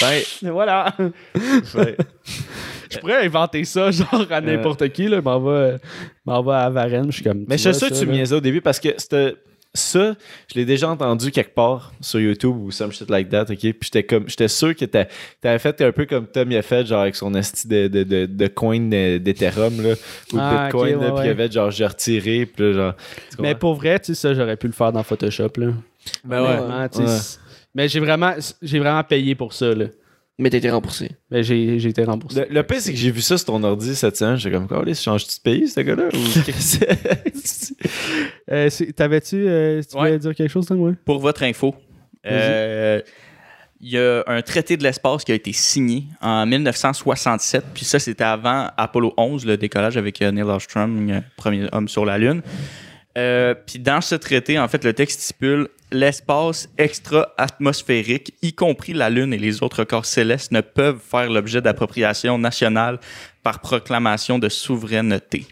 [0.00, 0.94] Ben, voilà.
[0.98, 1.94] ben,
[2.90, 5.08] Je pourrais inventer ça genre à n'importe qui.
[5.08, 5.18] Là.
[5.18, 5.78] Je m'en vais, euh,
[6.26, 7.06] m'en vais à Varennes.
[7.10, 7.44] Je suis comme.
[7.48, 9.34] Mais je suis sûr que tu me au début parce que c'était.
[9.74, 10.14] Ça,
[10.50, 13.58] je l'ai déjà entendu quelque part sur YouTube ou some shit like that, ok?
[13.58, 15.06] Puis j'étais comme, j'étais sûr que t'a-
[15.42, 18.24] t'avais fait un peu comme Tom a fait, genre avec son esti de, de, de,
[18.26, 19.92] de coin de- d'Ethereum, là,
[20.32, 21.28] ou de Ah, Bitcoin, ok, là, ouais, puis il ouais.
[21.28, 22.94] avait genre, j'ai retiré, puis là, genre.
[23.38, 25.50] Mais pour vrai, tu sais, ça, j'aurais pu le faire dans Photoshop.
[25.58, 25.66] Là.
[26.24, 26.48] Ben ouais.
[26.48, 27.18] Honnêtement, tu sais, Ouais.
[27.74, 28.32] Mais j'ai vraiment,
[28.62, 29.74] j'ai vraiment payé pour ça.
[29.74, 29.84] Là.
[30.40, 31.10] Mais t'as été remboursé.
[31.32, 32.46] Mais j'ai, j'ai été remboursé.
[32.48, 34.36] Le, le pire, c'est que j'ai vu ça sur ton ordi cette semaine.
[34.36, 36.08] J'étais comme, oh, changes-tu de pays, ce gars-là?
[36.14, 36.18] Ou?
[38.50, 39.36] Euh, T'avais-tu.
[39.46, 40.02] euh, tu Ouais.
[40.06, 40.92] voulais dire quelque chose, toi, moi?
[41.04, 41.74] Pour votre info,
[42.26, 43.00] euh,
[43.80, 47.98] il y a un traité de l'espace qui a été signé en 1967, puis ça,
[47.98, 52.42] c'était avant Apollo 11, le décollage avec euh, Neil Armstrong, premier homme sur la Lune.
[53.16, 59.10] Euh, puis dans ce traité, en fait, le texte stipule l'espace extra-atmosphérique, y compris la
[59.10, 63.00] Lune et les autres corps célestes, ne peuvent faire l'objet d'appropriation nationale
[63.42, 65.46] par proclamation de souveraineté,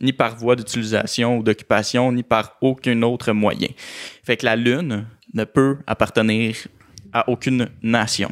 [0.00, 3.68] ni par voie d'utilisation ou d'occupation, ni par aucun autre moyen.
[4.24, 6.54] Fait que la Lune ne peut appartenir
[7.12, 8.30] à aucune nation.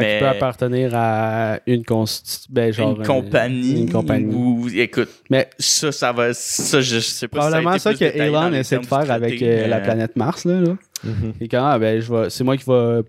[0.00, 4.34] Fait qu'il peut appartenir à une consti- ben, genre, une euh, compagnie, Une compagnie.
[4.34, 8.04] ou écoute Mais ça ça va ça je sais pas si probablement a ça, que
[8.04, 10.44] Elon essaie de faire avec euh, la planète Mars.
[10.44, 10.76] Là, là.
[11.04, 11.32] Mhm.
[11.40, 13.00] Et quand, ah, ben, c'est moi qui va,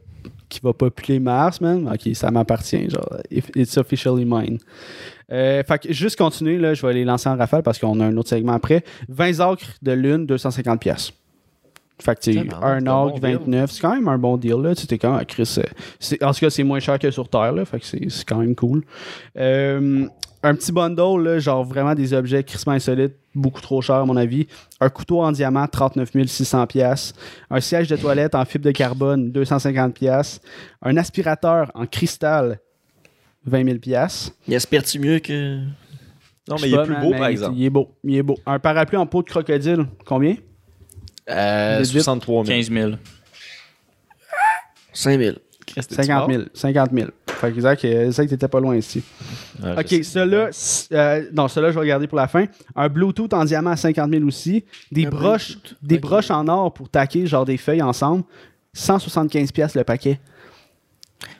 [0.49, 1.89] qui va populer Mars, man.
[1.93, 2.89] Ok, ça m'appartient.
[2.89, 3.17] Genre,
[3.55, 4.59] it's officially mine.
[5.31, 8.05] Euh, fait que juste continuer, là, je vais les lancer en rafale parce qu'on a
[8.05, 8.83] un autre segment après.
[9.09, 11.11] 20 acres de lune, 250 pièces.
[11.99, 13.37] Fait que, un c'est un bon deal.
[13.37, 14.73] 29, c'est quand même un bon deal, là.
[15.01, 17.65] Quand même, Chris, euh, en tout cas, c'est moins cher que sur Terre, là.
[17.65, 18.83] Fait que c'est c'est quand même cool.
[19.37, 20.07] Euh,
[20.43, 24.15] un petit bundle, là, genre vraiment des objets crissement insolites, beaucoup trop cher à mon
[24.15, 24.47] avis.
[24.79, 27.13] Un couteau en diamant, 39 600 pièces.
[27.49, 30.39] Un siège de toilette en fibre de carbone, 250 pièces.
[30.83, 32.59] Un aspirateur en cristal,
[33.45, 34.31] 20 000 pièces.
[34.47, 35.59] Il aspire-tu mieux que.
[36.47, 37.55] Non, mais il est plus beau, par exemple.
[37.57, 38.37] Il est beau, il est beau.
[38.45, 40.35] Un parapluie en peau de crocodile, combien?
[41.29, 42.01] Euh, Vite, vite.
[42.03, 42.57] 63 000.
[42.57, 42.91] 15 000
[44.93, 45.37] 5000.
[45.89, 46.43] 50 000.
[46.53, 47.09] 50 000.
[47.27, 49.03] Fait que Isaac, euh, Isaac, t'étais pas loin ici.
[49.61, 50.03] Ouais, Ok, sais.
[50.03, 52.45] celui-là, c- euh, non, celui-là, je vais garder pour la fin.
[52.75, 54.65] Un Bluetooth en diamant à 50 000 aussi.
[54.91, 55.77] Des Un broches, Bluetooth.
[55.83, 58.23] des broches en or pour taquer, genre des feuilles ensemble.
[58.73, 60.19] 175 pièces le paquet.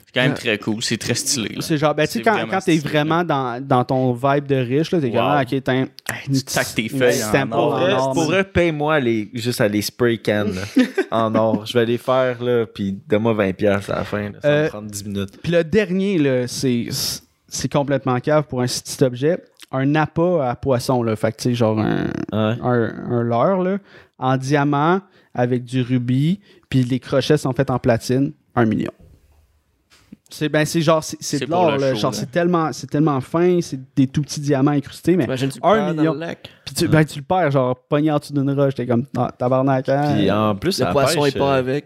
[0.07, 1.61] C'est quand même très cool c'est très stylé là.
[1.61, 4.13] C'est genre, ben, tu sais, C'est quand, vraiment quand t'es stylé, vraiment dans, dans ton
[4.13, 5.25] vibe de riche, là, t'es comme, Wow.
[5.27, 5.87] ah, ok, t'as un-
[6.25, 7.69] tu taques tes une feuilles en stamp or.
[7.69, 8.31] Pour vrai, or, pour man.
[8.31, 11.65] vrai, paye-moi les, juste à les spray cans là, en or.
[11.65, 14.29] Je vais les faire, là, puis donne-moi 20$ piastres à la fin.
[14.29, 14.39] là.
[14.41, 15.39] Ça va Euh, me prendre 10 minutes.
[15.43, 16.87] Puis le dernier, là, c'est,
[17.47, 19.37] c'est complètement cave pour un petit objet.
[19.71, 21.15] Un appât à poisson, là.
[21.17, 22.55] Fait que, tu sais, genre un, Ouais.
[22.61, 23.77] un, un leurre, là,
[24.17, 25.01] en diamant
[25.35, 26.39] avec du rubis,
[26.69, 28.91] puis les crochets sont faits en platine, un million.
[30.29, 32.17] C'est ben c'est genre c'est, c'est C'est de l'or là, genre là.
[32.17, 35.73] c'est tellement c'est tellement fin, c'est des tout petits diamants incrustés mais Imagine, tu Un
[35.75, 36.03] perds million.
[36.05, 36.49] dans le lac.
[36.65, 39.31] puis tu, ben, tu le perds genre pogné en dessous d'une roche, t'es comme ah,
[39.37, 39.87] tabarnak.
[39.87, 40.15] Hein?
[40.17, 41.85] Puis en plus, Le la poisson pêche, est pas euh, avec.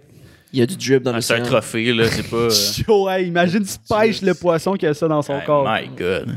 [0.54, 2.48] Il y a du drip dans Ah, le c'est un trophée là c'est pas
[3.14, 5.66] euh, imagine tu pêches le poisson qui a ça dans son corps.
[5.66, 6.36] my god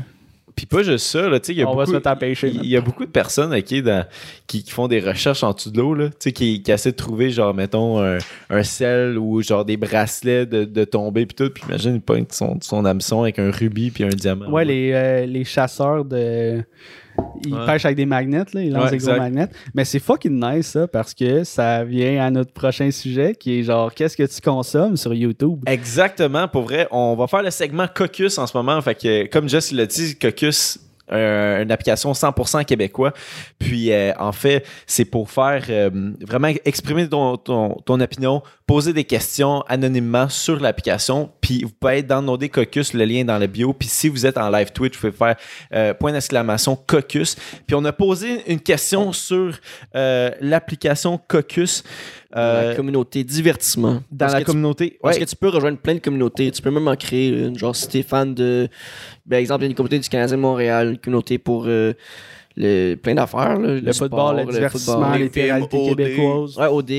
[0.55, 2.07] Puis pas juste ça, là, tu sais, il y a On va beaucoup, se mettre
[2.07, 3.51] à pêcher, il y a beaucoup de personnes,
[3.81, 4.05] dans-
[4.47, 6.91] qui, qui font des recherches en dessous de l'eau, là, tu sais, qui, qui essaient
[6.91, 8.17] de trouver, genre, mettons, un,
[8.49, 12.31] un sel ou genre des bracelets de, de tomber puis tout, puis imagine, il pointe
[12.31, 14.49] son, son hameçon avec un rubis puis un diamant.
[14.49, 16.63] Ouais, les, euh, les chasseurs de.
[17.17, 17.65] Ouais.
[17.65, 19.47] pêchent avec des magnets, là, lancent Ouais, des gros magnets.
[19.73, 23.63] Mais c'est fucking nice, ça, parce que ça vient à notre prochain sujet qui est
[23.63, 25.59] genre, qu'est-ce que tu consommes sur YouTube?
[25.67, 26.87] Exactement, pour vrai.
[26.91, 28.81] On va faire le segment Caucus en ce moment.
[28.81, 30.79] Fait que, comme Jess l'a dit, Caucus,
[31.11, 33.13] euh, une application 100% québécois.
[33.59, 35.89] Puis, euh, en fait, c'est pour faire euh,
[36.21, 41.29] vraiment exprimer ton, ton, ton opinion, poser des questions anonymement sur l'application.
[41.39, 43.73] Puis, vous pouvez downloader Caucus, le lien est dans le bio.
[43.73, 45.35] Puis, si vous êtes en live Twitch, vous pouvez faire
[45.73, 47.35] euh, point d'exclamation Caucus.
[47.67, 49.53] Puis, on a posé une question sur
[49.95, 51.83] euh, l'application Caucus.
[52.33, 54.01] Dans euh, la communauté divertissement.
[54.11, 54.97] dans Parce la que tu- communauté.
[55.01, 55.23] Parce Ouais.
[55.23, 56.51] que tu peux rejoindre plein de communautés.
[56.51, 57.57] Tu peux même en créer une.
[57.57, 58.67] Genre, si t'es fan de.
[59.29, 61.93] Par exemple, il y a une communauté du Canadien de Montréal, une communauté pour euh,
[62.57, 63.57] le, plein d'affaires.
[63.57, 65.29] Le, football, sport, le divertissement, football.
[65.33, 66.57] les réalités québécoises.
[66.57, 66.91] Ouais, OD.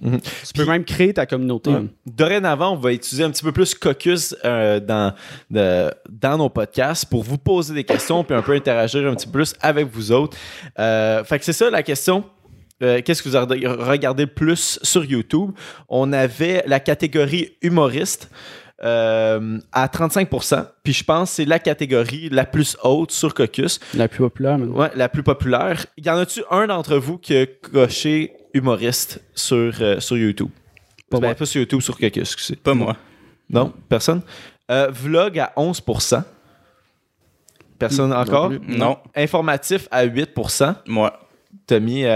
[0.00, 0.20] Mhm.
[0.20, 1.70] Tu peux même créer ta communauté.
[1.70, 1.84] Ouais.
[2.06, 5.14] Dorénavant, on va utiliser un petit peu plus Caucus euh, dans,
[5.50, 9.26] de- dans nos podcasts pour vous poser des questions puis un peu interagir un petit
[9.26, 10.36] peu plus avec vous autres.
[10.78, 12.24] Euh, fait que c'est ça la question.
[12.82, 15.52] Euh, Qu'est-ce que vous avez regardé le plus sur YouTube?
[15.88, 18.30] On avait la catégorie humoriste
[18.84, 20.66] euh, à 35%.
[20.82, 23.80] Puis je pense que c'est la catégorie la plus haute sur Caucus.
[23.94, 24.58] La plus populaire.
[24.58, 25.86] mais- Ouais, la plus populaire.
[25.96, 30.48] Y en a-tu un d'entre vous qui a coché humoriste sur, euh, sur YouTube?
[31.10, 31.34] Pas Ben, moi.
[31.34, 32.56] pas sur YouTube, sur excusez.
[32.56, 32.96] Pas moi.
[33.48, 34.22] Non, personne.
[34.70, 36.24] Euh, vlog à 11%.
[37.78, 38.48] Personne encore?
[38.48, 38.60] plus.
[38.76, 38.98] Non.
[39.14, 40.74] Informatif à 8%.
[40.86, 41.20] Moi.
[41.66, 42.08] Tommy, euh,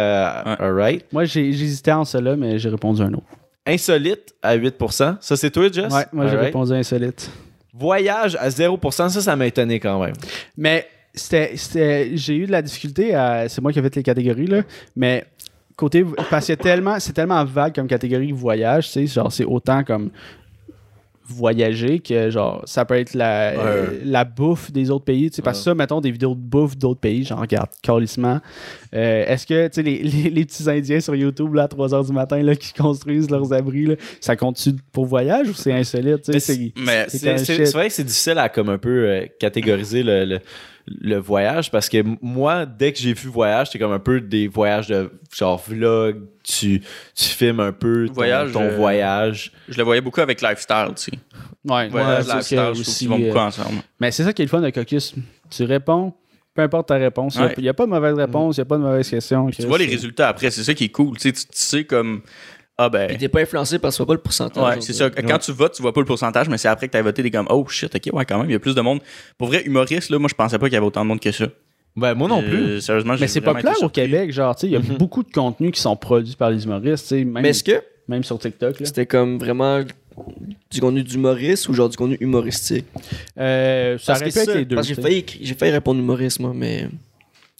[0.45, 0.57] Ouais.
[0.59, 1.12] alright.
[1.12, 3.26] Moi, j'ai- j'hésitais en cela, mais j'ai répondu un autre.
[3.66, 5.16] Insolite à 8%.
[5.20, 5.93] Ça, c'est toi, Jess?
[5.93, 6.47] Ouais, moi, j'ai Alright.
[6.47, 7.30] répondu insolite.
[7.74, 9.09] Voyage à 0%.
[9.09, 10.14] Ça, ça m'a étonné quand même.
[10.57, 13.49] Mais c'était, c'était- j'ai eu de la difficulté à.
[13.49, 14.62] C'est moi qui ai fait les catégories, là.
[14.97, 15.24] Mais
[15.77, 16.05] côté.
[16.31, 19.07] Parce que tellement, c'est tellement vague comme catégorie voyage, tu sais.
[19.07, 20.11] Genre, c'est autant comme
[21.33, 24.01] voyager que genre ça peut être la, Ouais.
[24.05, 26.77] la bouffe des autres pays tu sais parce que ça mettons des vidéos de bouffe
[26.77, 28.41] d'autres pays j'en regarde calissement
[28.93, 32.05] Euh, est-ce que tu sais les, les, les petits indiens sur YouTube là à 3h
[32.07, 36.23] du matin là qui construisent leurs abris là, ça compte-tu pour voyage ou c'est insolite
[36.23, 40.25] tu sais, Mais c'est- vrai que c'est difficile à comme un peu euh, catégoriser le,
[40.25, 40.39] le,
[40.87, 44.49] le voyage parce que moi, dès que j'ai vu voyage, c'est comme un peu des
[44.49, 46.83] voyages de genre vlog, tu,
[47.14, 49.53] tu filmes un peu ton Voyage, ton euh, voyage.
[49.68, 51.12] je le voyais beaucoup avec lifestyle, tu sais.
[51.68, 53.83] ouais, Voyage, ouais, c'est lifestyle, je aussi, vont beaucoup euh, ensemble.
[54.01, 55.14] Mais c'est ça qui est le fun de Caucus.
[55.51, 56.14] Tu réponds,
[56.55, 57.37] peu importe ta réponse.
[57.37, 57.55] Ouais.
[57.57, 59.51] Il n'y a pas de mauvaise réponse, il n'y a pas de mauvaise question.
[59.51, 61.16] Tu vois les résultats après, c'est ça qui est cool.
[61.16, 62.22] Tu sais, tu, tu sais comme.
[62.83, 63.09] Ah ben.
[63.09, 64.76] Puis t'es pas influencé parce que tu vois pas le pourcentage.
[64.76, 65.11] Ouais, c'est ça.
[65.11, 67.31] Quand tu votes, tu vois pas le pourcentage, mais c'est après que t'as voté, t'es
[67.31, 69.01] comme, oh shit, ok, ouais, quand même, il y a plus de monde.
[69.37, 71.31] Pour vrai, humoriste, là, moi, je pensais pas qu'il y avait autant de monde que
[71.31, 71.45] ça.
[71.97, 72.57] Ben, moi non plus.
[72.57, 73.89] Euh, sérieusement, j'ai Mais c'est populaire été au.
[73.91, 76.64] Québec, genre, tu sais, il y a beaucoup de contenus qui sont produits par les
[76.64, 78.81] humoristes, tu sais, même, Mais est-ce que même sur TikTok.
[78.81, 78.87] Là.
[78.87, 79.81] c'était comme vraiment
[80.70, 82.87] du contenu d'humoriste ou genre du contenu humoristique?
[83.39, 84.76] Euh, ça Parce aurait que pu être ça- les deux.
[84.76, 85.09] Parce que tu j'ai sais.
[85.09, 86.89] failli, écri- j'ai failli répondre humoriste, moi, mais.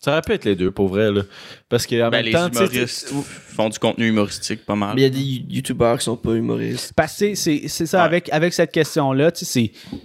[0.03, 1.11] Ça aurait pu être les deux, pour vrai.
[1.13, 1.23] Là.
[1.69, 3.13] Parce que en Ben, même les temps, humoristes
[3.55, 4.95] font du contenu humoristique pas mal.
[4.95, 6.93] Mais il y a des youtubeurs qui sont pas humoristes.
[6.97, 8.05] Parce que c'est c'est ça, Ouais.
[8.05, 9.99] avec, avec cette question-là, tu sais, c'est.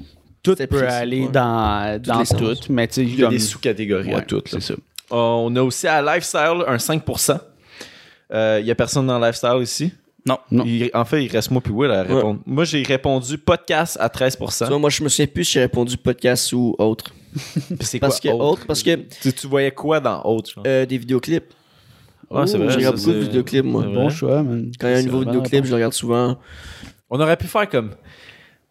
[0.43, 1.29] Tout C'est peut précis, aller ouais.
[1.31, 4.39] dans, dans tout, mais tu sais, il y a comme- des sous-catégories à Ouais, là.
[4.45, 4.73] C'est ça.
[5.09, 7.39] On a aussi à Lifestyle un 5%.
[8.33, 9.91] Euh, Il y a personne dans Lifestyle ici?
[10.25, 10.37] Non.
[10.51, 10.63] Non.
[10.65, 12.39] Il- en fait, il reste moi puis Will à répondre.
[12.45, 14.65] Moi, j'ai répondu podcast à 13%.
[14.65, 17.11] Tu vois, moi, je me souviens plus si j'ai répondu podcast ou autre.
[17.35, 18.43] Puis c'est quoi Parce que autre?
[18.43, 20.53] autre, parce que Tu, tu voyais quoi dans autre?
[20.65, 21.53] euh, des vidéoclips.
[22.31, 22.69] Ouais, c'est Oh, vrai.
[22.71, 23.83] Je regarde beaucoup de c'est- vidéoclips, moi.
[23.87, 24.71] c'est Bon choix, man.
[24.79, 25.65] Quand il y a un C'est nouveau vidéoclip, bon.
[25.65, 26.37] je le regarde souvent.
[27.09, 27.91] On aurait pu faire comme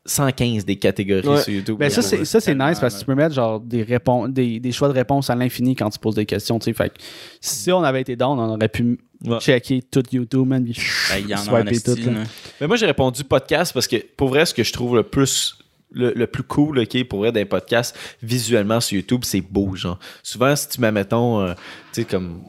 [0.07, 1.41] 115 des catégories Ouais.
[1.41, 1.79] sur YouTube.
[1.79, 4.61] Ben ça, c'est, ça, c'est nice parce que tu peux mettre genre des, répon- des,
[4.61, 6.59] des choix de réponse à l'infini quand tu poses des questions.
[6.61, 6.95] Fait que
[7.41, 9.39] si on avait été down, on aurait pu Ouais.
[9.41, 10.63] checker tout YouTube, man.
[10.63, 10.75] puis
[11.11, 12.21] Ben, Il y en a en swiper esti, tout, là.
[12.61, 15.57] Mais moi, j'ai répondu podcast parce que pour vrai, ce que je trouve le plus.
[15.93, 19.99] Le, plus cool, OK, pour vrai, d'un podcast, visuellement sur YouTube, c'est beau, genre.
[20.23, 21.55] Souvent, si tu mets, mettons, euh,
[21.93, 22.43] tu sais, comme.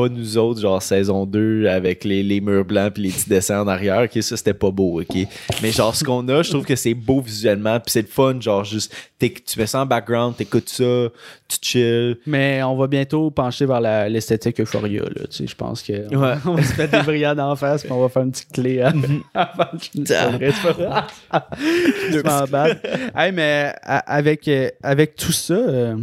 [0.00, 3.60] Pas nous autres, genre saison 2, avec les, les murs blancs puis les petits dessins
[3.62, 5.16] en arrière, OK, ça, c'était pas beau, OK?
[5.62, 8.40] Mais genre, ce qu'on a, je trouve que c'est beau visuellement, puis c'est le fun,
[8.40, 11.08] genre, juste, tu mets ça en background, t'écoutes ça,
[11.48, 12.18] tu chill.
[12.26, 15.02] Mais on va bientôt pencher vers l'esthétique Euphoria.
[15.02, 16.34] Là, tu sais, je pense que Ouais.
[16.46, 18.80] on va se mettre des brillades en face puis on va faire une petite clé
[18.80, 18.92] à-
[19.34, 20.02] avant que je.
[22.10, 23.18] Je m'en.
[23.18, 25.96] Hey, mais avec, euh, avec tout ça, euh,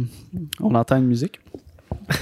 [0.60, 1.40] on entend une musique.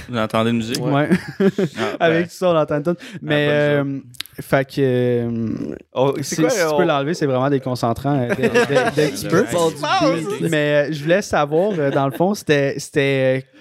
[0.09, 0.83] Vous entendez une musique?
[0.83, 1.09] Ouais.
[1.39, 2.95] Ah, ben, avec tout ça, on entend tout.
[3.21, 3.47] Mais,
[3.83, 3.99] bonne euh,
[4.41, 4.81] fait que.
[4.81, 8.91] euh, Oh, si, quoi, si tu on- peux l'enlever, c'est vraiment déconcentrant euh, dès, dès-
[8.95, 9.45] dès que tu peux.
[10.49, 13.54] Mais euh, je voulais savoir, euh, dans le fond, c'était c'était, euh,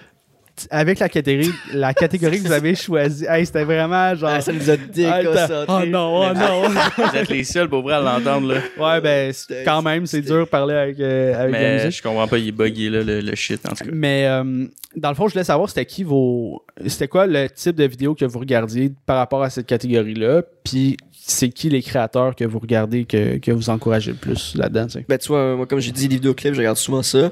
[0.71, 3.27] avec la catégorie, la catégorie que vous avez choisie.
[3.29, 4.31] Hey, c'était vraiment genre.
[4.35, 4.77] Ah, ça nous a Ah,
[5.23, 5.65] déconcentré.
[5.69, 6.69] oh non, oh non.
[6.69, 8.61] Vous êtes les seuls pour vrai à l'entendre, là.
[8.79, 9.33] ouais, ben,
[9.65, 11.99] quand même, c'est dur de parler avec, euh, avec la Mais musique.
[11.99, 13.91] je comprends pas, il est buggé, là, le, le shit, en tout cas.
[13.93, 16.65] Mais euh, dans le fond, je voulais savoir c'était qui vos.
[16.87, 20.43] C'était quoi le type de vidéo que vous regardiez par rapport à cette catégorie-là?
[20.65, 20.97] Puis
[21.27, 24.87] c'est qui les créateurs que vous regardez que, que vous encouragez le plus là-dedans?
[24.87, 25.07] tu sais?
[25.09, 27.31] Ben, tu vois, moi, comme j'ai dit, les vidéoclips, je regarde souvent ça.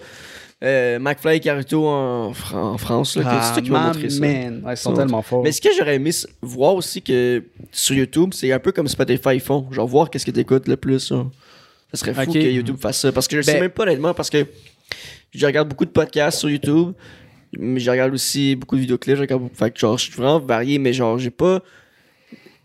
[0.62, 3.86] Euh, McFly et Carito en, Fran- en France, là, que- c'est toi qui m'as Ah,
[3.88, 4.20] montré ça.
[4.20, 4.62] man.
[4.64, 5.02] Ouais, ils sont Ça.
[5.02, 5.42] tellement forts.
[5.42, 7.42] Mais ce que j'aurais aimé s- voir aussi que
[7.72, 9.66] sur YouTube, c'est un peu comme Spotify font.
[9.72, 11.10] Genre voir qu'est-ce que t'écoutes le plus.
[11.10, 11.24] là.
[11.92, 12.34] Ça serait fou Ok.
[12.34, 13.10] que YouTube fasse ça.
[13.12, 14.46] Parce que je sais Ben- même pas honnêtement, parce que
[15.34, 16.92] je regarde beaucoup de podcasts sur YouTube,
[17.58, 19.16] mais je regarde aussi beaucoup de vidéoclips.
[19.16, 21.60] Je regarde beaucoup- Fait que genre, je suis vraiment varié, mais genre, j'ai pas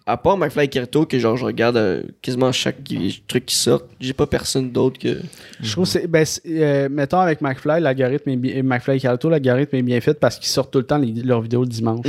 [0.08, 3.56] à part McFly et Carito, que genre je regarde euh, quasiment chaque qui- truc qui
[3.56, 5.20] sort, j'ai pas personne d'autre que.
[5.62, 6.08] Je trouve que c'est.
[6.08, 8.64] Ben, euh, mettons avec McFly, l'algorithme est bien.
[8.64, 11.42] McFly et Carlito, l'algorithme est bien fait parce qu'ils sortent tout le temps les- leurs
[11.42, 12.06] vidéos le dimanche.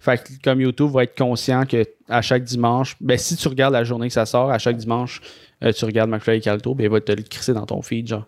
[0.00, 3.74] Fait que comme YouTube va être conscient que à chaque dimanche, ben si tu regardes
[3.74, 5.20] la journée que ça sort, à chaque dimanche,
[5.62, 8.08] euh, tu regardes McFly et Carlito, ben il va te le crisser dans ton feed,
[8.08, 8.24] genre.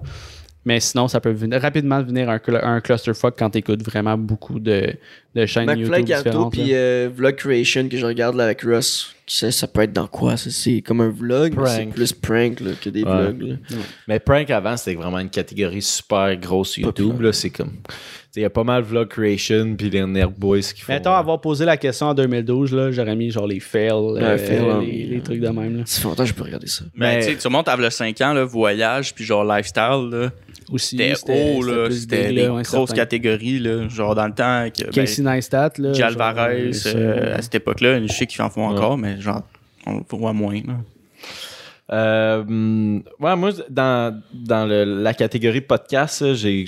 [0.65, 4.17] Mais sinon, ça peut venir- rapidement devenir un, cl- un clusterfuck quand tu écoutes vraiment
[4.17, 4.95] beaucoup de,
[5.35, 6.53] de chaînes YouTube différentes.
[6.53, 9.15] puis euh, Vlog Creation que je regarde là avec Russ.
[9.27, 10.51] Sait, ça peut être dans quoi ça?
[10.51, 11.95] C'est comme un vlog, c'est Prank.
[11.95, 13.11] plus prank là, que des Ouais.
[13.33, 13.43] vlogs.
[13.43, 13.57] là?
[14.07, 17.21] Mais prank avant, c'était vraiment une catégorie super grosse YouTube.
[17.23, 17.73] Là, c'est comme.
[18.37, 20.93] Il y a pas mal Vlog Creation puis les Nerd Boys qui font.
[20.93, 24.59] Mettons avoir posé la question en 2012, là, j'aurais mis genre les fails, euh, fails,
[24.59, 24.83] hein.
[24.85, 25.77] les, les trucs de même.
[25.79, 25.83] Là.
[25.87, 26.85] Ça fait longtemps que je peux regarder ça.
[26.97, 30.09] Mais Mais- tu sais, tu remontes à le 5 ans, là, voyage, puis genre lifestyle,
[30.11, 30.31] là.
[30.73, 31.91] Aussi, C'était haut, là.
[31.91, 32.95] C'était des grosses certain.
[32.95, 33.89] catégories, là.
[33.89, 34.85] Genre dans le temps que.
[34.85, 35.93] ben, Casey Neistat, là.
[35.93, 38.75] Genre, Alvarez, ça, euh, à cette époque-là, je sais qu'ils en font Ouais.
[38.77, 39.43] encore, mais genre,
[39.87, 40.75] on le voit moins, là.
[41.93, 42.43] Euh,
[43.21, 46.65] ouais, moi, dans, dans le- la catégorie podcast, j'ai.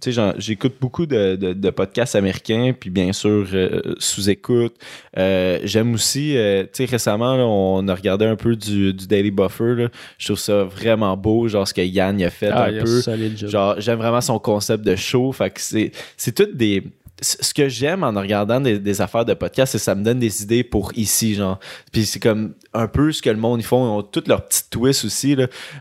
[0.00, 4.74] Tu sais, j'en- J'écoute beaucoup de, de- de podcasts américains, puis bien sûr, euh, sous-écoute.
[5.16, 9.06] Euh, J'aime aussi, euh, tu sais, récemment, là, on a regardé un peu du, du
[9.06, 9.74] Daily Buffer.
[9.76, 9.88] là.
[10.18, 13.00] Je trouve ça vraiment beau, genre ce que Yann a fait Ah, un peu.
[13.48, 15.32] Genre, j'aime vraiment son concept de show.
[15.32, 16.82] Fait que c'est, c'est toutes des.
[17.20, 20.42] Ce que j'aime en regardant des, affaires de podcast, c'est que ça me donne des
[20.42, 21.58] idées pour ici, genre.
[21.90, 23.84] Puis c'est comme un peu ce que le monde ils font.
[23.84, 25.36] Ils ont toutes leurs petites twists aussi.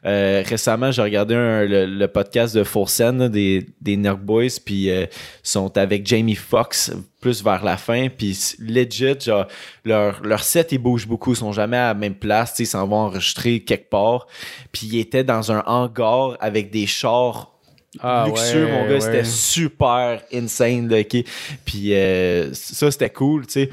[0.05, 5.05] Euh, récemment, j'ai regardé le, podcast de là, des, des Nerd Boys, puis euh,
[5.43, 8.07] sont avec Jamie Foxx plus vers la fin.
[8.09, 9.47] Puis legit, genre,
[9.85, 11.33] leur, leur set, ils bougent beaucoup.
[11.33, 12.55] Ils sont jamais à la même place.
[12.59, 14.27] Ils s'en vont enregistrer quelque part.
[14.71, 17.56] Puis ils étaient dans un hangar avec des chars
[18.01, 19.01] Ah, luxueux, ouais, mon gars, ouais.
[19.01, 21.23] c'était super insane, là, ok?
[21.65, 23.69] Puis euh, ça, c'était cool, tu sais.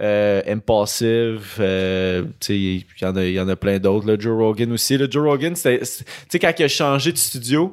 [0.00, 4.06] Euh, Impulsive, euh, il y, en a- y en a plein d'autres.
[4.08, 4.16] là.
[4.18, 4.96] Joe Rogan aussi.
[4.98, 5.06] là.
[5.08, 7.72] Joe Rogan, tu sais, quand il a changé de studio,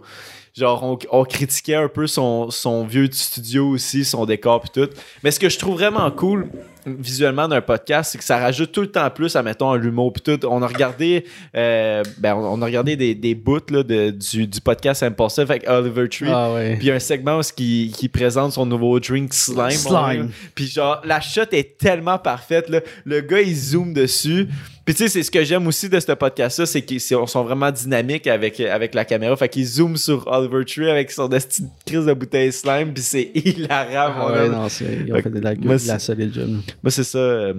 [0.56, 4.90] genre, on, on critiquait un peu son, son vieux studio aussi, son décor puis tout.
[5.24, 6.48] Mais ce que je trouve vraiment cool
[6.86, 10.22] visuellement d'un podcast, c'est que ça rajoute tout le temps plus à, mettons, l'humour puis
[10.22, 10.46] tout.
[10.48, 11.26] On a regardé,
[11.56, 15.50] euh, ben, on, on a regardé des, des bouts là, de, du, du podcast Impulsive
[15.50, 16.28] avec Oliver Tree.
[16.30, 16.78] Ah, ouais.
[16.78, 19.72] Puis un segment où qui, qui présente son nouveau drink Slime.
[19.72, 20.30] Slime.
[20.56, 22.70] Puis genre, la shot est tellement parfaite.
[22.70, 22.82] Là.
[23.06, 24.48] Le gars, il zoome dessus.
[24.84, 27.72] Puis tu sais, c'est ce que j'aime aussi de ce podcast-là, c'est qu'ils sont vraiment
[27.72, 29.36] dynamiques avec, avec la caméra.
[29.36, 32.94] Fait qu'ils zooment sur Oliver Tree avec son petite crise de bouteille Slime.
[32.94, 35.88] Puis c'est hilarant, Ah, ouais, non, c'est, ils ont Fait fait de la, moi, de
[35.88, 36.50] la solide job.
[36.82, 37.18] Moi, c'est ça.
[37.20, 37.54] euh,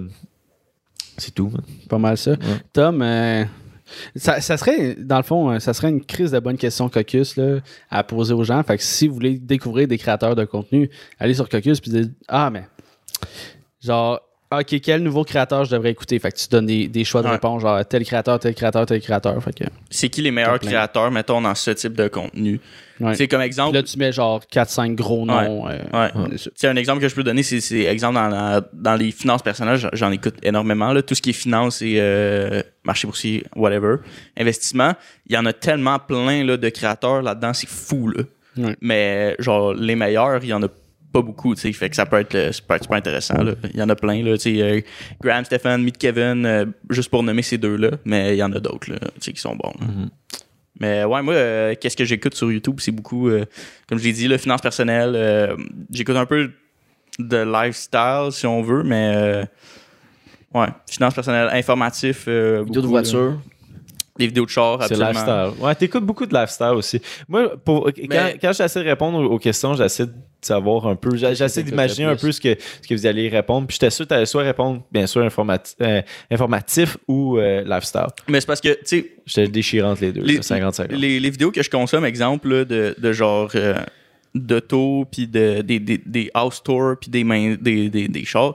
[1.17, 1.61] c'est tout, man.
[1.87, 2.35] Pas mal ça.
[2.73, 3.45] Tom, euh,
[4.15, 7.37] ça, ça serait, dans le fond, euh, ça serait une crise de bonne question Caucus
[7.37, 7.59] là,
[7.89, 8.61] à poser aux gens.
[8.63, 12.11] Fait que si vous voulez découvrir des créateurs de contenu, allez sur Caucus puis dites
[12.27, 12.63] Ah, mais
[13.81, 14.19] genre,
[14.59, 16.17] OK, quel nouveau créateur je devrais écouter?
[16.19, 17.33] Fait que tu donnes des, des choix de Ouais.
[17.33, 19.41] réponse, genre tel créateur, tel créateur, tel créateur.
[19.43, 22.59] Fait que, C'est qui les meilleurs créateurs, mettons, dans ce type de contenu?
[22.99, 23.15] ouais.
[23.15, 23.73] C'est comme Puis exemple.
[23.75, 25.67] là, tu mets genre 4-5 gros noms.
[25.67, 26.67] euh, Ouais.
[26.67, 29.79] un exemple que je peux donner, c'est, c'est exemple dans, la- dans les finances personnelles,
[29.93, 30.93] j'en- écoute énormément.
[30.93, 31.01] Là.
[31.01, 33.95] Tout ce qui est finance et euh, marché boursier, whatever,
[34.37, 34.93] investissement,
[35.27, 38.09] il y en a tellement plein là, de créateurs là-dedans, c'est fou.
[38.09, 38.23] Là.
[38.81, 40.67] Mais genre, les meilleurs, il y en a
[41.13, 43.41] pas beaucoup, tu sais, fait que ça peut être, être super intéressant.
[43.41, 43.53] là.
[43.73, 44.81] Il y en a plein, là, tu sais, euh,
[45.21, 48.59] Graham, Stephen, Meet Kevin, euh, juste pour nommer ces deux-là, mais il y en a
[48.59, 49.73] d'autres, là, tu sais, qui sont bons.
[49.79, 49.87] là.
[50.79, 53.29] Mais ouais, moi, euh, qu'est-ce que j'écoute sur YouTube, c'est beaucoup,
[53.87, 55.55] comme je l'ai dit, le finance personnelle.
[55.91, 56.51] j'écoute un peu
[57.19, 59.45] de lifestyle, si on veut, mais
[60.53, 62.25] ouais, finance personnelle, informatif.
[62.27, 63.39] euh, Vidéo de voiture.
[64.19, 65.09] Des vidéos de char, C'est absolument.
[65.09, 65.63] lifestyle.
[65.65, 67.01] Ouais, t'écoutes beaucoup de lifestyle aussi.
[67.27, 71.15] Moi, pour, quand, Mais- quand j'essaie de répondre aux, questions, j'essaie de savoir un peu,
[71.15, 73.65] j'essaie d'imaginer un peu ce que, ce que vous allez répondre.
[73.65, 78.07] Puis j'étais sûr que t'allais soit répondre, bien sûr, euh, informatif ou euh, lifestyle.
[78.27, 80.91] Mais c'est parce que, tu sais, J'étais déchirant entre les deux, Les- là, 50-50.
[80.95, 83.75] les, les vidéos que je consomme, exemple, là, de, de genre euh,
[84.35, 88.53] d'auto, puis de, des, des, des house tours, puis des, mains, des, des, des chars,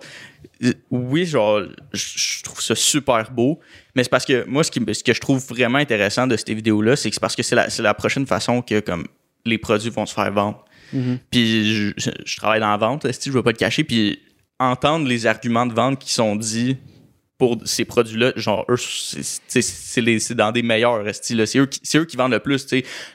[0.91, 3.61] oui, genre, je trouve ça super beau,
[3.95, 6.55] mais c'est parce que moi, ce, qui, ce que je trouve vraiment intéressant de ces
[6.55, 9.07] vidéos-là, c'est que c'est parce que c'est la, prochaine façon que comme
[9.45, 10.65] les produits vont se faire vendre.
[11.31, 14.21] Puis je, travaille dans la vente, je veux pas te cacher, puis
[14.59, 16.77] entendre les arguments de vente qui sont dits
[17.37, 21.05] pour ces produits-là, genre, eux, c'est- dans des meilleurs.
[21.13, 22.67] C'est eux, qui- c'est eux qui vendent le plus.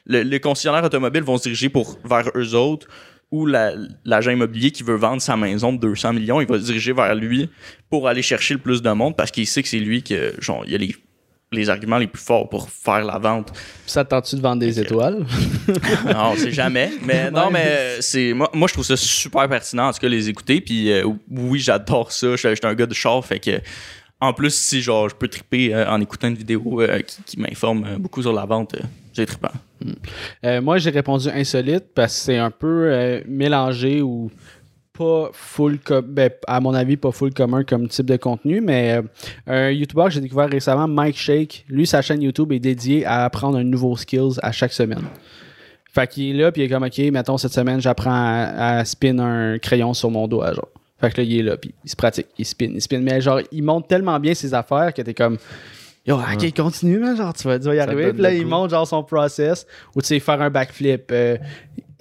[0.05, 2.87] Le- les concessionnaires automobiles vont se diriger pour, vers eux autres,
[3.33, 3.73] ou la-
[4.05, 7.15] l'agent immobilier qui veut vendre sa maison de 200 millions, il va se diriger vers
[7.15, 7.49] lui
[7.89, 10.63] pour aller chercher le plus de monde parce qu'il sait que c'est lui que, genre,
[10.67, 10.95] il a les,
[11.51, 13.51] les arguments les plus forts pour faire la vente.
[13.87, 15.25] Ça te tente-tu de vendre des étoiles?
[16.13, 16.91] non, c'est jamais.
[17.03, 20.29] Mais non, mais c'est moi, moi je trouve ça super pertinent en tout cas les
[20.29, 20.61] écouter.
[20.61, 22.35] Puis euh, oui, j'adore ça.
[22.35, 23.59] Je je suis un gars de char, fait que
[24.21, 27.39] en plus, si genre je peux triper euh, en écoutant une vidéo euh, qui, qui
[27.39, 28.79] m'informe euh, beaucoup sur la vente, euh,
[29.13, 29.51] j'ai trippant.
[30.45, 34.31] Euh, moi, j'ai répondu insolite parce que c'est un peu euh, mélangé ou
[34.91, 39.01] pas full, ben, à mon avis, pas full commun comme type de contenu, mais euh,
[39.47, 43.25] un YouTuber que j'ai découvert récemment, Mike Shake, lui, sa chaîne YouTube est dédiée à
[43.25, 45.03] apprendre un nouveau skills à chaque semaine.
[45.91, 48.85] Fait qu'il est là, puis il est comme, OK, mettons, cette semaine, j'apprends à, à
[48.85, 50.69] spin un crayon sur mon doigt, genre.
[50.99, 52.99] Fait que là, il est là, puis il se pratique, il spin, il spin.
[52.99, 55.37] Mais genre, il montre tellement bien ses affaires que t'es comme,
[56.05, 58.11] Yo, ok, continue, man, genre, tu vas, tu vas y arriver.
[58.11, 61.37] Puis là, il montre, genre, son process, ou tu sais, faire un backflip, euh,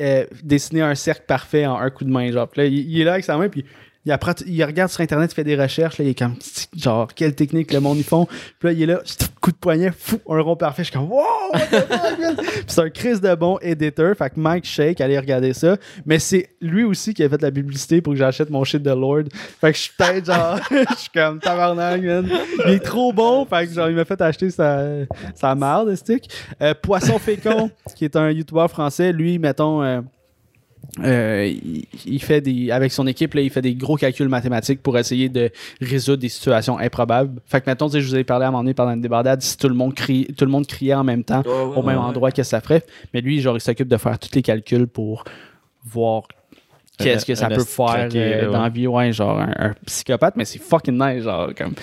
[0.01, 2.49] euh, dessiner un cercle parfait en un coup de main, genre.
[2.49, 3.65] Puis là, il, il est là avec sa main, puis
[4.05, 6.37] il, apprend, il regarde sur Internet, il fait des recherches, là, il est comme,
[6.77, 8.27] genre, quelle technique le monde ils font.
[8.59, 9.01] Puis là, il est là,
[9.43, 10.85] coup de poignet, fou, un rond parfait.
[10.85, 11.23] Je suis comme, wow,
[11.53, 12.37] what the fuck, man?
[12.37, 14.17] Puis c'est un Chris de bon éditeur.
[14.17, 15.77] Fait que Mike Shake, allez regarder ça.
[16.07, 18.91] Mais c'est lui aussi qui a fait la publicité pour que j'achète mon shit de
[18.91, 19.25] Lord.
[19.61, 22.31] Fait que je suis peut-être genre, je suis comme tabarnak, man.
[22.67, 23.45] Il est trop bon.
[23.45, 24.85] Fait que genre, il m'a fait acheter sa,
[25.35, 26.31] sa marde, stick.
[26.61, 30.01] Euh, Poisson Fécond, qui est un YouTuber français, lui, mettons, euh,
[31.01, 34.83] euh, il, il fait des avec son équipe là, il fait des gros calculs mathématiques
[34.83, 37.41] pour essayer de résoudre des situations improbables.
[37.47, 39.57] Fait que sais, je vous ai parlé à un moment donné pendant une débardade, si
[39.57, 42.51] tout le monde crie, tout le monde criait en même temps au même endroit, qu'est-ce
[42.51, 45.25] que ça ferait Mais lui, genre, il s'occupe de faire tous les calculs pour
[45.85, 46.25] voir
[46.99, 49.75] qu'est-ce que ça un peut faire euh, là, dans la vie, ouais, genre un, un
[49.87, 51.75] psychopathe, mais c'est fucking nice, genre comme.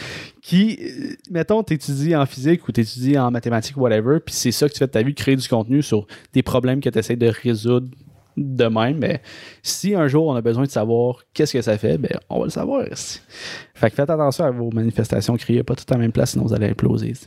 [0.41, 4.73] Qui, euh, mettons, t'étudies en physique ou t'étudies en mathématiques, whatever, puis c'est ça que
[4.73, 7.27] tu fais de ta vie, créer du contenu sur des problèmes que tu essaies de
[7.27, 7.87] résoudre
[8.39, 9.21] de même, mais
[9.63, 12.45] si un jour on a besoin de savoir qu'est-ce que ça fait, ben on va
[12.45, 12.83] le savoir.
[13.73, 16.45] Fait que faites attention à vos manifestations, criez pas tout à la même place, sinon
[16.45, 17.13] vous allez imploser.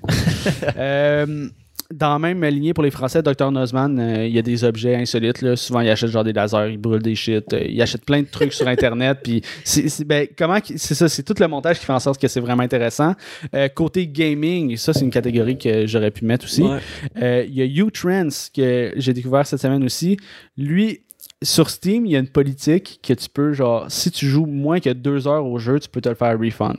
[0.77, 1.49] Euh,
[1.93, 4.97] dans la même lignée pour les Français, Dr Nozman, euh, il y a des objets
[4.97, 5.43] insolites.
[5.43, 5.57] Là.
[5.57, 8.27] Souvent, il achète genre des lasers, il brûle des shit, euh, il achète plein de
[8.27, 9.19] trucs sur Internet.
[9.23, 12.29] Puis c'est, ben, comment c'est ça, c'est tout le montage qui fait en sorte que
[12.29, 13.15] c'est vraiment intéressant.
[13.55, 16.63] Euh, côté gaming, ça c'est une catégorie que j'aurais pu mettre aussi.
[16.63, 17.47] Ouais.
[17.49, 20.17] Il y a U-Trends que j'ai découvert cette semaine aussi.
[20.57, 21.01] Lui,
[21.43, 24.81] sur Steam, il y a une politique que tu peux, genre, si tu joues moins
[24.81, 26.77] que deux heures au jeu, tu peux te le faire refund.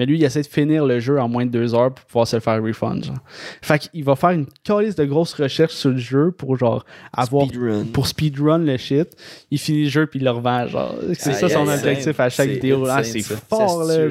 [0.00, 2.26] Mais lui, il essaie de finir le jeu en moins de deux heures pour pouvoir
[2.26, 3.04] se le faire refund.
[3.04, 3.18] Genre.
[3.60, 7.46] Fait qu'il va faire une calice de grosses recherches sur le jeu pour, genre, avoir.
[7.46, 7.84] Speedrun.
[7.92, 9.08] Pour speedrun le shit.
[9.50, 10.66] Il finit le jeu puis il le revend.
[10.68, 10.94] Genre.
[11.12, 12.86] C'est ça son objectif à chaque vidéo.
[12.88, 14.08] Ah, c'est fort, là.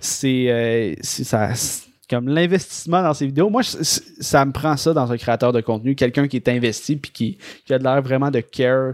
[0.00, 0.94] c'est
[1.24, 1.44] ça.
[1.50, 1.54] euh,
[2.08, 3.78] comme l'investissement dans ces vidéos moi je-
[4.20, 7.38] ça me prend ça dans un créateur de contenu quelqu'un qui est investi puis qui,
[7.66, 8.92] qui a de l'air vraiment de care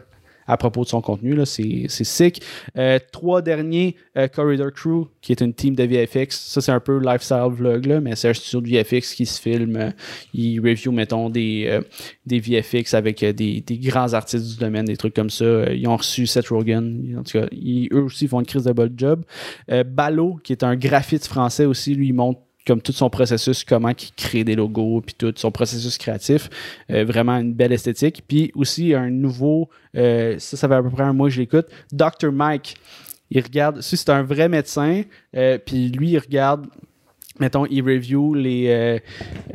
[0.51, 2.43] à propos de son contenu c'est sick.
[2.77, 6.81] Euh, trois derniers euh, Corridor Crew qui est une team de VFX ça c'est un
[6.81, 9.91] peu lifestyle vlog là mais c'est un studio de VFX qui se filme euh,
[10.35, 11.81] ils review mettons des
[12.27, 15.73] VFX avec des, grands artistes du domaine des trucs comme ça.
[15.73, 17.17] Ils ont reçu Seth Rogen.
[17.19, 19.25] En tout cas ils- eux aussi font une crise de bol job.
[19.87, 23.91] Ballot, qui est un graphiste français aussi, lui, il montre comme tout son processus, comment
[23.91, 26.49] il crée des logos, puis tout son processus créatif.
[26.91, 28.23] Euh, vraiment une belle esthétique.
[28.27, 31.41] Puis aussi un nouveau, euh, ça, ça fait à peu près un mois que je
[31.41, 32.33] l'écoute, Dr.
[32.33, 32.77] Mike.
[33.31, 35.03] Il regarde, si c'est un vrai médecin,
[35.37, 36.67] euh, puis lui, il regarde,
[37.39, 39.01] mettons, il review les,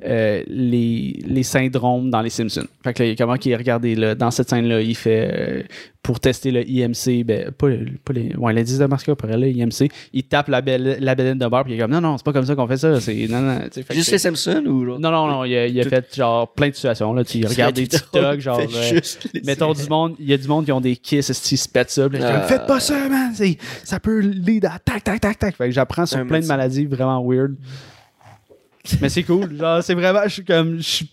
[0.04, 2.68] les, les syndromes dans les Simpsons.
[2.84, 5.68] Fait que là, comment qu'il regardé là, dans cette scène-là, il fait
[6.06, 9.48] pour tester le IMC, ben, pas, le- pas les, ouais, l'indice de Masca, pour là,
[9.48, 12.16] IMC, il tape la, belle, la bedaine de beurre, puis il est comme non, non,
[12.16, 13.02] c'est pas comme ça qu'on fait ça.
[13.02, 15.00] C'est, non, non, fait Juste les Simpsons ou genre?
[15.00, 17.12] non, non, non, il a, il a fait genre plein de situations.
[17.12, 18.60] Là, tu regardes des TikTok, genre.
[18.60, 19.00] Euh,
[19.44, 21.90] Mettons du monde, il y a du monde qui ont des kiss, qui se pètent
[21.90, 22.08] ça.
[22.08, 22.48] puis là, Ah.
[22.48, 23.32] Faites pas ça, man!
[23.34, 25.56] c'est- Ça peut lead à tac, tac, tac, tac.
[25.56, 27.56] Fait que j'apprends sur Un plein de maladies vraiment weird.
[29.02, 29.58] Mais c'est cool.
[29.58, 31.10] Genre, c'est vraiment, je suis comme, je suis-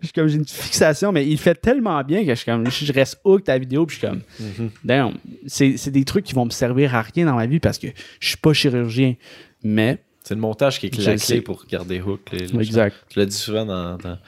[0.00, 2.68] je suis comme, j'ai une fixation, mais il fait tellement bien que je suis comme,
[2.70, 5.14] je reste hooked à la vidéo, puis je suis comme, damn,
[5.46, 7.88] c'est c'est des trucs qui vont me servir à rien dans ma vie parce que
[8.20, 9.14] je suis pas chirurgien.
[9.62, 12.20] Mais, C'est le montage qui est la clé pour garder Hook.
[12.32, 12.96] les- les- exact.
[13.14, 13.96] Je le dis souvent dans.
[13.96, 14.18] dans-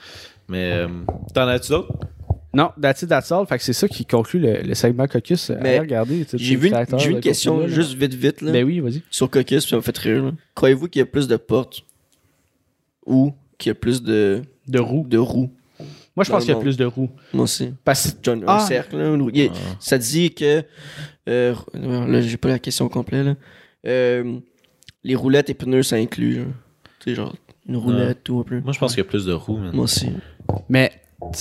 [0.47, 0.87] Mais euh,
[1.33, 1.93] t'en as-tu d'autres?
[2.51, 3.45] Non, that's it, that's all.
[3.45, 5.51] Fait que c'est ça qui conclut le, le segment Caucus.
[5.51, 6.25] Mais Allez regarder.
[6.25, 7.67] tous J'ai vu une, j'ai vu une question là.
[7.67, 9.03] juste vite, vite, là, Ben oui, vas-y.
[9.11, 10.31] sur Caucus, puis ça m'a fait rire.
[10.55, 11.83] Croyez-vous qu'il y a plus de portes
[13.05, 15.05] ou qu'il y a plus de, De roues.
[15.07, 15.51] de roues?
[16.15, 17.09] Moi, je pense qu'il y a plus de roues.
[17.33, 17.73] Moi aussi.
[17.85, 18.59] Parce John, un Ah.
[18.59, 19.29] cercle, là, une roue.
[19.33, 20.63] Il y a- Ça dit que.
[21.29, 23.35] euh, là, j'ai pas la question au complet, là.
[23.87, 24.39] Euh,
[25.03, 26.43] les roulettes et pneus, ça inclut.
[26.99, 27.33] Tu sais, genre,
[27.67, 28.59] une roulette ou un peu.
[28.59, 29.71] Moi, je pense qu'il y a plus de roues, man.
[29.73, 30.09] Moi aussi.
[30.67, 30.91] Mais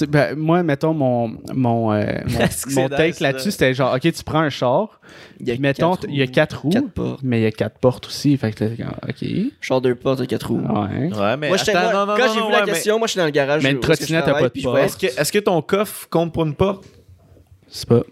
[0.08, 2.04] ben, moi, mettons, mon, mon, euh,
[2.74, 3.52] mon, take là-dessus, là?
[3.52, 5.00] c'était genre, OK, tu prends un char,
[5.40, 7.20] Il y a mettons, il y a quatre roues, Quatre portes.
[7.22, 8.36] mais il y a quatre portes aussi.
[8.36, 8.70] Fait que là,
[9.08, 9.28] OK.
[9.60, 10.60] Char deux portes et quatre roues.
[10.60, 11.12] Ouais.
[11.12, 11.48] Ouais, mais.
[11.48, 13.18] Moi, j'étais- attends, moi, non, non, quand j'ai vu la mais question, moi, je suis
[13.18, 13.62] dans le garage.
[13.62, 15.04] Mais une trottinette travaille, pas de porte.
[15.04, 16.84] Est-ce que, ton coffre compte pour une porte?
[17.68, 18.02] C'est pas.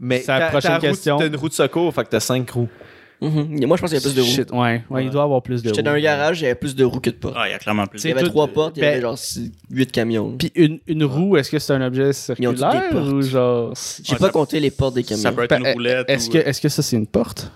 [0.00, 1.16] Mais C'est la ta- prochaine ta roue, question.
[1.18, 2.68] T'as une roue de secours, fait que t'as cinq roues.
[3.20, 3.66] Mhm.
[3.66, 4.28] Moi, je pense qu'il y a plus de roues.
[4.28, 5.96] Shit, ouais, ouais, il doit avoir plus de J'étais dans roues.
[5.96, 7.34] un garage, il y avait plus de roues que de portes.
[7.36, 8.02] Ah, il y a clairement plus.
[8.04, 9.18] Il y avait trois portes, il y ben- avait genre
[9.70, 10.36] 8 camions.
[10.38, 12.52] Puis une, une roue, est-ce que c'est un objet circulaire
[12.94, 13.74] ou genre.
[14.04, 15.22] J'ai Ouais, pas ça- compté les portes des camions.
[15.22, 16.08] Ça peut être Ben, une roulette.
[16.08, 17.50] Est-ce ou- que, est-ce que ça c'est une porte?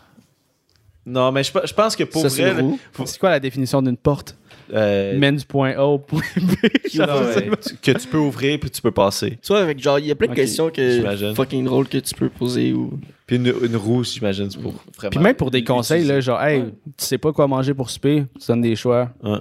[1.07, 2.65] Non, mais je, pe- je pense que pour Ça, vrai.
[3.05, 4.37] C'est quoi la définition d'une porte?
[4.73, 6.41] Euh, Mène du point A au point B.
[6.97, 9.39] non, ouais, tu- que tu peux ouvrir puis tu peux passer.
[9.43, 12.15] Tu vois, avec genre, il y a plein de questions que fucking drôles que tu
[12.15, 12.99] peux poser ou.
[13.27, 15.11] Puis une, une roue, j'imagine, c'est pour vraiment.
[15.11, 16.65] Puis même pour des conseils, là, genre, hey,
[16.97, 19.11] tu sais pas quoi manger pour souper, tu donnes des choix.
[19.23, 19.39] Ouais.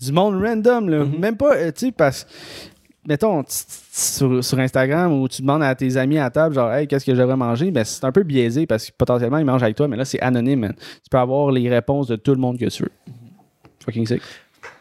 [0.00, 1.04] Du monde random, là.
[1.04, 1.18] Mhm.
[1.18, 2.26] Même pas, euh, tu sais, parce
[3.06, 7.04] mettons, sur, sur Instagram où tu demandes à tes amis à table, genre, hey, qu'est-ce
[7.04, 7.70] que j'aimerais manger?
[7.70, 10.20] Ben, c'est un peu biaisé parce que potentiellement, ils mangent avec toi, mais là, c'est
[10.20, 10.74] anonyme, man.
[10.76, 12.92] Tu peux avoir les réponses de tout le monde que tu veux.
[13.84, 14.22] Fucking sick.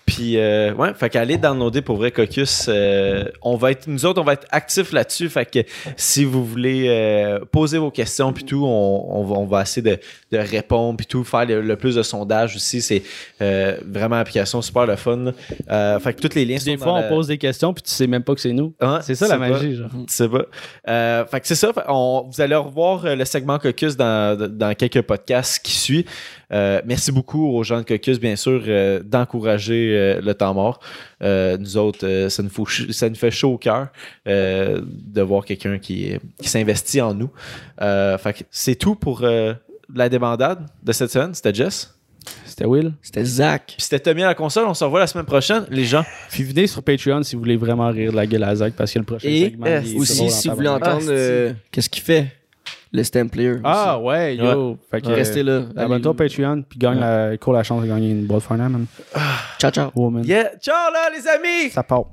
[0.09, 4.19] Puis, euh, ouais, fait qu'aller downloader pour vrai Caucus, euh, on va être, nous autres,
[4.19, 5.29] on va être actifs là-dessus.
[5.29, 5.59] Fait que
[5.97, 9.83] si vous voulez euh, poser vos questions, puis tout, on, on va, on va essayer
[9.83, 9.99] de,
[10.35, 12.81] de répondre, puis tout, faire le, le plus de sondages aussi.
[12.81, 13.03] C'est
[13.41, 15.31] euh, vraiment application super le fun.
[15.99, 17.91] fait que tous les liens sont Des fois, on la- pose des questions puis tu
[17.91, 18.73] sais même pas que c'est nous.
[18.81, 19.89] Ouais, C'est ça la magie, genre.
[20.07, 21.25] Sais pas.
[21.29, 21.71] Fait que c'est ça.
[21.87, 26.05] On- vous allez revoir le segment Caucus dans, dans quelques podcasts qui suivent.
[26.51, 30.79] Euh, merci beaucoup aux gens de Caucus, bien sûr, euh, d'encourager euh, le temps mort.
[31.21, 33.87] Euh, nous autres, euh, ça, nous faut ch- ça nous fait chaud au cœur
[34.27, 37.29] euh, de voir quelqu'un qui, qui s'investit en nous.
[37.81, 39.53] Euh, fait que c'est tout pour euh,
[39.93, 41.33] la débandade de cette semaine.
[41.33, 41.93] C'était Jess.
[42.45, 42.91] C'était Will.
[43.01, 43.63] C'était Zach.
[43.67, 44.65] Puis c'était Tommy à la console.
[44.67, 46.03] On se revoit la semaine prochaine, les gens.
[46.29, 48.91] Puis venez sur Patreon si vous voulez vraiment rire de la gueule à Zach parce
[48.91, 49.65] que le prochain Et segment.
[49.65, 52.27] est aussi, si vous voulez entendre Ah, euh, qu'est-ce qu'il fait,
[52.91, 53.55] le stem player.
[53.63, 54.77] Ah ouais, yo.
[54.89, 55.07] Fait que.
[55.07, 55.63] Restez là.
[55.75, 56.13] Abonne-toi au.
[56.13, 58.85] Patreon puis gagne la, cours la chance de gagner une boîte Farnham, man.
[59.59, 59.91] Ciao, ciao.
[59.95, 60.23] Woman.
[60.25, 60.51] Yeah.
[60.59, 61.69] Ciao là, les amis!
[61.71, 62.05] Ça part.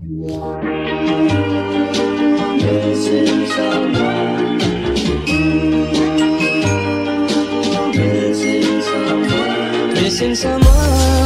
[10.06, 11.25] Missing someone